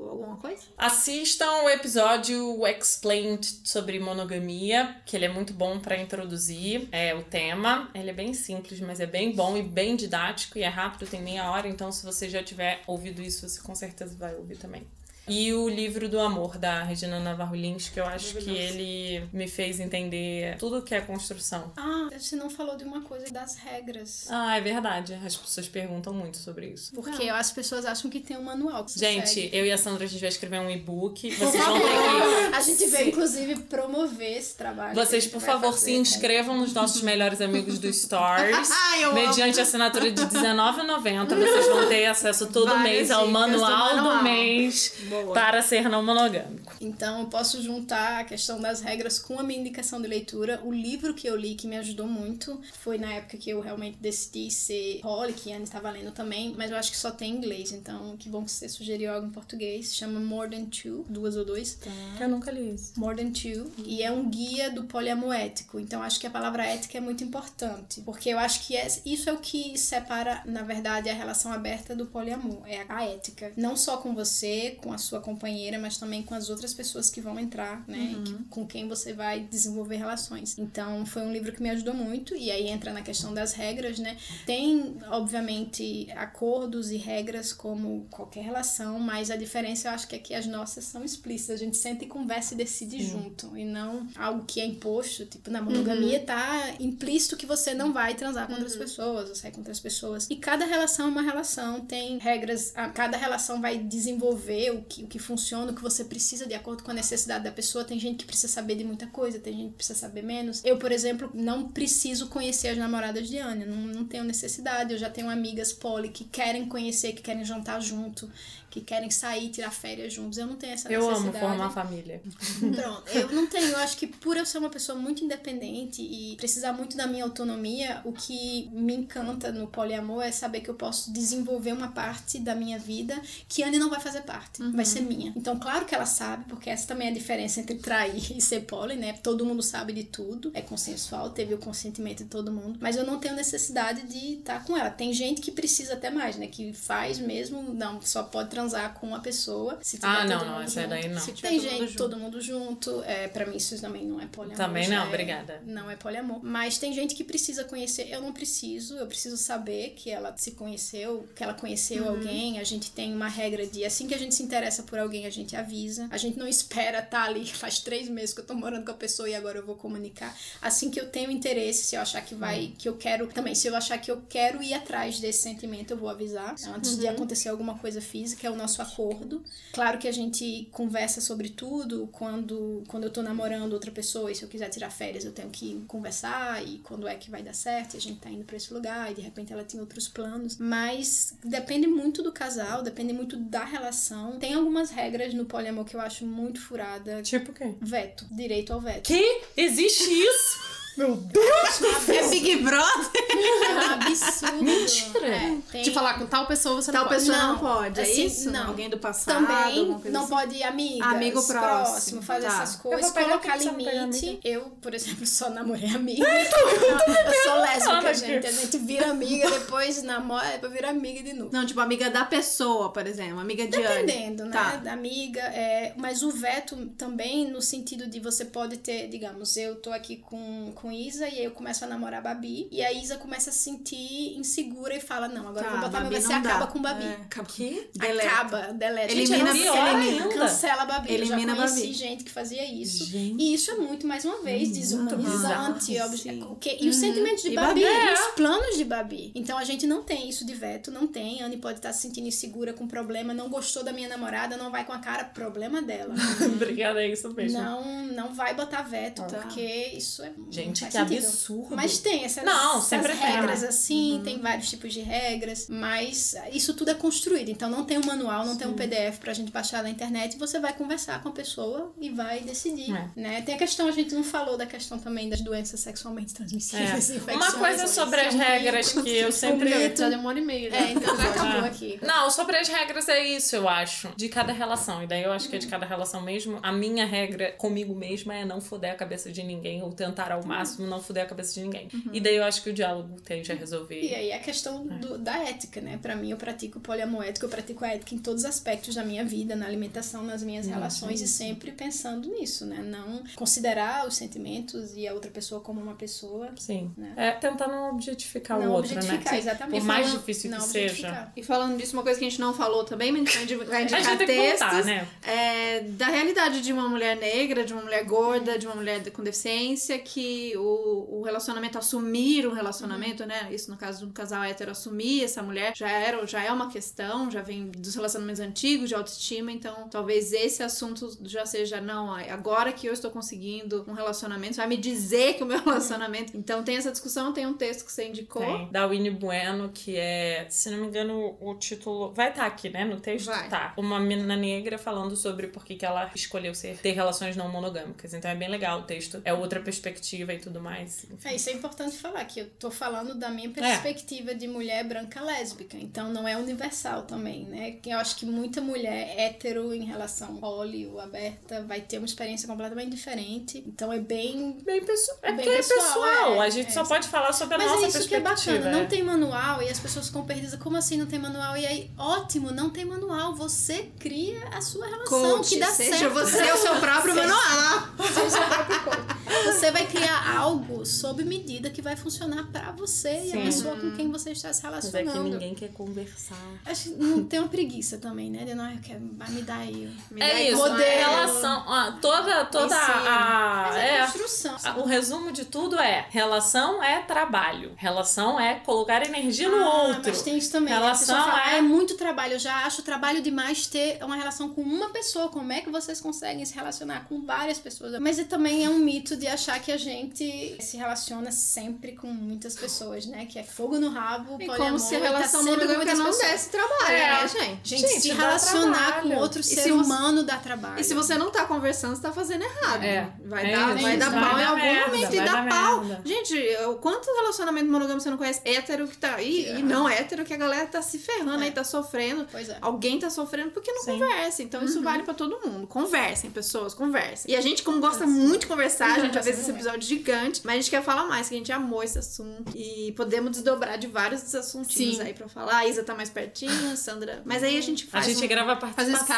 [0.09, 0.63] alguma coisa?
[0.79, 7.25] Assistam o episódio Explained sobre monogamia, que ele é muito bom pra introduzir é, o
[7.25, 7.91] tema.
[7.93, 11.21] Ele é bem simples, mas é bem bom e bem didático e é rápido, tem
[11.21, 14.87] meia hora, então se você já tiver ouvido isso, você com certeza vai ouvir também.
[15.29, 19.47] E o livro do amor da Regina Navarro Lins, que eu acho que ele me
[19.47, 21.73] fez entender tudo que é construção.
[21.77, 24.27] Ah, você não falou de uma coisa das regras.
[24.29, 25.15] Ah, é verdade.
[25.25, 26.93] As pessoas perguntam muito sobre isso.
[26.95, 29.51] Porque as pessoas acham que tem um manual que Gente, segue.
[29.57, 31.31] eu e a Sandra, a gente vai escrever um e-book.
[31.31, 34.95] Vocês vão ter que a gente veio, se- inclusive, promover esse trabalho.
[34.95, 38.69] Vocês, por vai favor, fazer, se inscrevam nos nossos melhores amigos do Stories.
[38.71, 43.33] Ai, eu Mediante assinatura de R$19,90, vocês vão ter acesso todo Várias mês ao dicas
[43.33, 44.23] do manual do manual.
[44.25, 45.20] mês Boa.
[45.35, 46.73] Para ser não monogâmico.
[46.81, 50.61] Então, eu posso juntar a questão das regras com a minha indicação de leitura.
[50.65, 53.99] O livro que eu li que me ajudou muito foi na época que eu realmente
[54.01, 57.33] decidi ser Holly, que a Anne estava lendo também, mas eu acho que só tem
[57.33, 59.95] em inglês, então que bom que você sugeriu algo em português.
[59.95, 61.79] Chama More Than Two, duas ou dois.
[62.19, 62.93] Eu nunca li isso.
[62.97, 65.79] More Than Two, e é um guia do poliamor ético.
[65.79, 69.29] Então acho que a palavra ética é muito importante, porque eu acho que é- isso
[69.29, 73.53] é o que separa, na verdade, a relação aberta do poliamor, é a ética.
[73.57, 77.21] Não só com você, com a sua companheira, mas também com as outras pessoas que
[77.21, 78.15] vão entrar, né?
[78.17, 78.25] Uhum.
[78.25, 80.57] que- com quem você vai desenvolver relações.
[80.59, 82.37] Então, foi um livro que me ajudou muito.
[82.37, 84.17] E aí entra na questão das regras, né?
[84.47, 90.19] Tem, obviamente, acordos e regras como qualquer relação, mas a diferença eu acho que é
[90.19, 91.57] que as nossas são explícitas.
[91.61, 93.57] A gente senta e conversa e decide junto.
[93.57, 95.25] E não algo que é imposto.
[95.27, 99.53] Tipo, na monogamia tá implícito que você não vai transar com outras pessoas, ou sair
[99.53, 100.27] com outras pessoas.
[100.29, 105.05] E cada relação é uma relação, tem regras, a, cada relação vai desenvolver o que,
[105.05, 107.85] o que funciona, o que você precisa de acordo com a necessidade da pessoa.
[107.85, 110.63] Tem gente que precisa saber de muita coisa, tem gente que precisa saber menos.
[110.65, 114.93] Eu, por exemplo, não preciso conhecer as namoradas de Anya, não, não tenho necessidade.
[114.93, 118.29] Eu já tenho amigas poli que querem conhecer, que querem jantar junto,
[118.69, 120.39] que querem sair, tirar férias juntos.
[120.39, 121.45] Eu não tenho essa Eu amo necessidade.
[121.45, 122.21] formar família.
[122.59, 126.37] Pronto, eu não tenho, eu acho que por eu ser uma pessoa muito independente e
[126.37, 130.75] precisar muito da minha autonomia, o que me encanta no poliamor é saber que eu
[130.75, 135.01] posso desenvolver uma parte da minha vida que Anne não vai fazer parte, vai ser
[135.03, 135.33] minha.
[135.37, 138.61] Então, claro que ela sabe, porque essa também é a diferença entre trair e ser
[138.61, 139.13] poli, né?
[139.23, 143.05] Todo mundo sabe de tudo, é consensual, teve o consentimento de todo mundo, mas eu
[143.05, 144.91] não tenho necessidade de estar com ela.
[144.91, 146.47] Tem gente que precisa até mais, né?
[146.47, 149.79] Que faz mesmo, não, só pode transar com uma pessoa.
[149.83, 150.91] Se tiver Ah, todo não, mundo não, essa junto.
[150.91, 151.21] daí não.
[151.21, 151.99] Se tiver Tem todo mundo gente, junto.
[151.99, 153.03] todo mundo junto.
[153.05, 154.57] É, para mim, isso também não é poliamor.
[154.57, 155.63] Também não, é- obrigada.
[155.67, 156.41] Não é poliamor.
[156.43, 158.09] Mas tem gente que precisa conhecer.
[158.11, 158.97] Eu não preciso.
[158.97, 162.11] Eu preciso saber que ela se conheceu, que ela conheceu Uhum.
[162.11, 162.59] alguém.
[162.59, 165.31] A gente tem uma regra de assim que a gente se interessa por alguém, a
[165.31, 166.09] gente avisa.
[166.11, 167.47] A gente não espera estar ali.
[167.53, 170.37] Faz três meses que eu tô morando com a pessoa e agora eu vou comunicar.
[170.63, 172.73] Assim que eu tenho interesse, se eu achar que vai, Uhum.
[172.79, 173.27] que eu quero.
[173.29, 176.55] Também, se eu achar que eu quero ir atrás desse sentimento, eu vou avisar.
[176.75, 176.99] Antes Uhum.
[177.01, 179.43] de acontecer alguma coisa física, é o nosso acordo.
[179.73, 184.35] Claro que a gente conversa sobre tudo quando, quando eu tô namorando outra pessoa e
[184.35, 187.55] se eu quiser tirar férias eu tenho que conversar e quando é que vai dar
[187.55, 190.09] certo e a gente tá indo pra esse lugar e de repente ela tem outros
[190.09, 190.57] planos.
[190.59, 194.39] Mas depende muito do casal, depende muito da relação.
[194.39, 197.23] Tem algumas regras no poliamor que eu acho muito furada.
[197.23, 197.75] Tipo o quê?
[197.81, 199.07] Veto, direito ao veto.
[199.07, 199.43] Que?
[199.57, 200.80] Existe isso?
[200.97, 202.09] Meu Deus!
[202.09, 203.11] É Big Brother?
[203.31, 204.63] É um absurdo.
[204.63, 205.27] Mentira.
[205.27, 205.83] É, tem...
[205.83, 207.21] De falar com tal pessoa você Tal não pode.
[207.21, 208.51] pessoa não, Não, pode, é assim, isso?
[208.51, 208.69] não.
[208.69, 209.47] Alguém do passado?
[209.47, 210.31] Também não assim?
[210.31, 212.63] pode ir amigas, Amigo próximo, fazer tá.
[212.63, 213.89] essas coisas, Eu colocar limite.
[213.99, 214.39] amiga.
[214.45, 216.25] Eu, por exemplo, só namorei amiga.
[216.27, 218.47] eu sou lésbica, gente.
[218.47, 221.51] A gente vira amiga, depois namora, depois vira amiga de novo.
[221.53, 223.39] Não, tipo, amiga da pessoa, por exemplo.
[223.39, 224.07] Amiga de Anne.
[224.07, 224.51] Dependendo, né?
[224.53, 224.77] Tá.
[224.77, 225.41] Da amiga.
[225.41, 230.17] É, mas o veto também no sentido de você pode ter, digamos, eu tô aqui
[230.17, 232.69] com, com Isa e aí eu começo a namorar a Babi.
[232.71, 235.87] E a Isa começa a se sentir insegura e fala: Não, agora eu vou Tá,
[235.89, 236.37] botar meu Você dá.
[236.39, 237.05] acaba com Babi.
[237.05, 237.49] É, acaba.
[237.49, 237.89] Que?
[237.95, 238.29] Deleta.
[238.29, 239.13] Acaba, deleta.
[239.13, 240.29] Elimina- Gente, elimina.
[240.29, 241.13] Cancela a Babi.
[241.13, 241.93] Elimina eu já a conheci Babi.
[241.95, 243.05] gente que fazia isso.
[243.05, 243.43] Gente.
[243.43, 245.31] E isso é muito, mais uma vez, desumanizante.
[245.31, 249.33] bizarro, o que- E os sentimentos de E Babi, Babi, e os planos de Babi.
[249.35, 251.43] Então a gente não tem isso de veto, não tem.
[251.43, 254.85] Anne pode estar se sentindo insegura com problema, não gostou da minha namorada, não vai
[254.85, 256.15] com a cara, problema dela.
[256.55, 257.61] Obrigada, é isso mesmo.
[257.61, 259.39] não, não vai botar veto, Tá.
[259.39, 259.61] porque
[259.95, 260.33] isso é.
[260.37, 261.27] não Gente, faz que sentido.
[261.27, 261.77] absurdo.
[261.77, 263.69] Mas tem essas, Não, essas sempre tem, regras né?
[263.69, 267.49] assim, tem vários tipos de regras, mas isso tudo é construído.
[267.51, 270.59] Então não tem um manual, não tem um PDF pra gente baixar na internet, você
[270.59, 273.09] vai conversar com a pessoa e vai decidir, É.
[273.17, 273.43] né?
[273.43, 277.33] Tem a questão, a gente não falou da questão também das doenças sexualmente transmissíveis, É.
[277.35, 279.71] Uma coisa sobre é as regras que eu sempre-.
[279.97, 280.75] Já deu uma hora e meia.
[280.75, 281.67] É, então já acabou Ah.
[281.67, 281.99] aqui.
[282.03, 284.09] Não, sobre as regras é isso, eu acho.
[284.17, 285.03] De cada relação.
[285.03, 286.59] E daí eu acho que é de cada relação mesmo.
[286.63, 290.45] A minha regra comigo mesma é não foder a cabeça de ninguém, ou tentar ao
[290.45, 291.89] máximo não foder a cabeça de ninguém.
[292.13, 294.01] E daí eu acho que o diálogo tende a resolver.
[294.01, 295.99] E aí é a questão do- da ética, né?
[296.01, 299.05] Pra mim, eu pratico poliamor ético, eu pratico a ética em todos os aspectos da
[299.05, 302.79] minha vida, na alimentação, nas minhas relações, e sempre pensando nisso, né?
[302.79, 306.51] Não considerar os sentimentos e a outra pessoa como uma pessoa.
[306.57, 306.93] Sim.
[306.97, 307.13] Né?
[307.17, 309.39] É tentar não objetificar não o outro, objetificar, né?
[309.39, 309.81] exatamente.
[309.81, 311.33] Por mais Falando- difícil que não seja.
[311.37, 313.77] E falando disso, uma coisa que a gente não falou também, mas a gente vai
[313.79, 314.61] A indicar gente textos.
[314.69, 315.09] contar, né?
[315.23, 319.23] é, da realidade de uma mulher negra, de uma mulher gorda, de uma mulher com
[319.23, 323.49] deficiência, que o, o relacionamento, assumir um relacionamento, né?
[323.51, 326.71] Isso no caso de um casal hétero, assumir essa mulher, já, era, já é uma
[326.71, 332.15] questão, já vem dos relacionamentos antigos, de autoestima, então talvez esse assunto já seja, não,
[332.15, 336.37] agora que eu estou conseguindo um relacionamento, vai me dizer que o meu relacionamento.
[336.37, 338.43] Então tem essa discussão, tem um texto que você indicou.
[338.43, 338.69] Tem.
[338.71, 342.13] Da Winnie Bueno, que é, se não me engano, o título.
[342.13, 342.85] Vai estar aqui, né?
[342.85, 343.27] No texto?
[343.27, 343.49] Vai.
[343.49, 343.75] Tá.
[343.77, 348.15] Uma menina negra falando sobre por que que ela escolheu ser, ter relações não monogâmicas.
[348.15, 349.21] Então é bem legal o texto.
[349.25, 351.07] É outra perspectiva tudo mais.
[351.25, 355.21] É, isso é importante falar, que eu tô falando da minha perspectiva de mulher branca
[355.21, 357.73] lésbica, então não é universal também, né?
[357.83, 362.07] Que Eu acho que muita mulher hétero em relação poli ou aberta vai ter uma
[362.07, 364.59] experiência completamente diferente, então é bem...
[364.65, 365.19] Bem pessoal.
[365.23, 366.35] É Bem é pessoal, pessoal.
[366.35, 368.21] é, a gente é, só pode falar sobre a Mas nossa é isso que é
[368.21, 368.57] perspectiva.
[368.59, 368.87] bacana, não é.
[368.87, 371.57] tem manual e as pessoas ficam perdidas, como assim não tem manual?
[371.57, 375.99] E aí, ótimo, não tem manual, você cria a sua relação, Coach, que dá seja
[375.99, 376.13] certo.
[376.15, 377.89] você o seu próprio Seja- manual.
[378.11, 379.20] Seja o seu próprio coach.
[379.47, 383.45] Você vai criar algo sob medida que vai funcionar pra você e a Sim.
[383.45, 385.31] pessoa com quem você está se Mas é que relacionando.
[385.31, 386.37] ninguém quer conversar.
[386.67, 388.45] Acho não tem uma preguiça também, né?
[388.45, 389.91] De não, eu quero, vai me dar aí.
[390.11, 390.79] Me dá É isso, modelo.
[390.81, 391.65] relação.
[391.67, 393.67] ó, toda toda a.
[393.69, 394.57] Mas é, É, construção.
[394.65, 397.73] a- o resumo de tudo é: relação é trabalho.
[397.77, 400.03] Relação é colocar energia no Ah, outro.
[400.11, 400.71] Mas tem isso também.
[400.73, 400.77] né?
[400.77, 402.35] A Relação fala, é- "Ah, é muito trabalho.
[402.35, 405.29] Eu já acho trabalho demais ter uma relação com uma pessoa.
[405.29, 407.99] Como é que vocês conseguem se relacionar com várias pessoas?
[408.01, 412.09] Mas é, também é um mito de achar que a gente se relaciona sempre com
[412.09, 413.27] muitas pessoas, né?
[413.27, 415.99] Que é fogo no rabo, E como se a e tá relação com monogâmica muitas
[415.99, 416.31] não pessoas.
[416.33, 417.23] desse trabalho, É.
[417.23, 417.69] né, gente?
[417.71, 420.81] Gente, Gente, se relacionar com outro E ser se você- humano dá trabalho.
[420.81, 422.83] E se você não tá conversando, você tá fazendo errado.
[422.83, 423.13] É.
[423.25, 425.13] Vai É dar, vai dar pau em algum merda, momento.
[425.13, 425.85] E vai dá dar pau.
[425.85, 426.03] merda.
[426.05, 430.25] Gente, o quanto relacionamento monogâmico você não conhece hétero que tá aí e não hétero
[430.25, 431.47] que a galera tá se ferrando É.
[431.47, 432.27] aí, tá sofrendo.
[432.31, 432.57] Pois é.
[432.61, 433.93] Alguém tá sofrendo porque não Sim.
[433.93, 434.43] conversa.
[434.43, 434.67] Então Uhum.
[434.67, 435.67] isso vale pra todo mundo.
[435.67, 437.31] Conversem, pessoas, conversem.
[437.33, 440.41] E a gente, como gosta muito de conversar, a gente já fez esse episódio gigante,
[440.45, 442.53] mas a gente quer falar mais, que a gente amou esse assunto.
[442.55, 445.03] E podemos desdobrar de vários desses assuntinhos Sim.
[445.03, 445.57] aí pra falar.
[445.57, 447.23] A Isa tá mais pertinho, a Sandra.
[447.25, 448.07] Mas aí a gente A faz.
[448.07, 448.29] gente um...
[448.29, 449.17] grava a participação.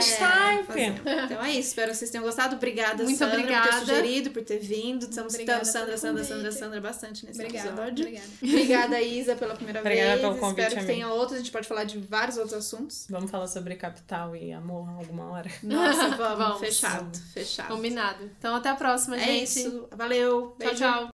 [0.00, 0.78] Skype.
[0.78, 1.24] É, É.
[1.24, 2.56] Então é isso, espero que vocês tenham gostado.
[2.56, 3.68] Obrigada, Muito Sandra, por obrigada.
[3.70, 5.04] ter sugerido, por ter vindo.
[5.08, 6.24] Estamos citando Sandra, Sandra.
[6.24, 7.68] Sandra, Sandra bastante nesse Obrigada.
[7.68, 8.04] episódio.
[8.06, 8.28] Obrigada.
[8.42, 10.20] Obrigada, Isa, pela primeira Obrigada vez.
[10.20, 10.92] pelo convite, espero que amiga.
[10.92, 11.34] tenha outros.
[11.34, 13.06] A gente pode falar de vários outros assuntos.
[13.08, 15.50] Vamos falar sobre capital e amor alguma hora.
[15.62, 16.32] Nossa, vamos.
[16.42, 16.60] Vamos.
[16.60, 17.68] Fechado, fechado.
[17.68, 18.24] Combinado.
[18.38, 19.42] Então até a próxima, É gente.
[19.44, 19.88] isso.
[19.96, 20.40] Valeu.
[20.42, 20.74] Tchau, Beijo.
[20.76, 21.10] tchau.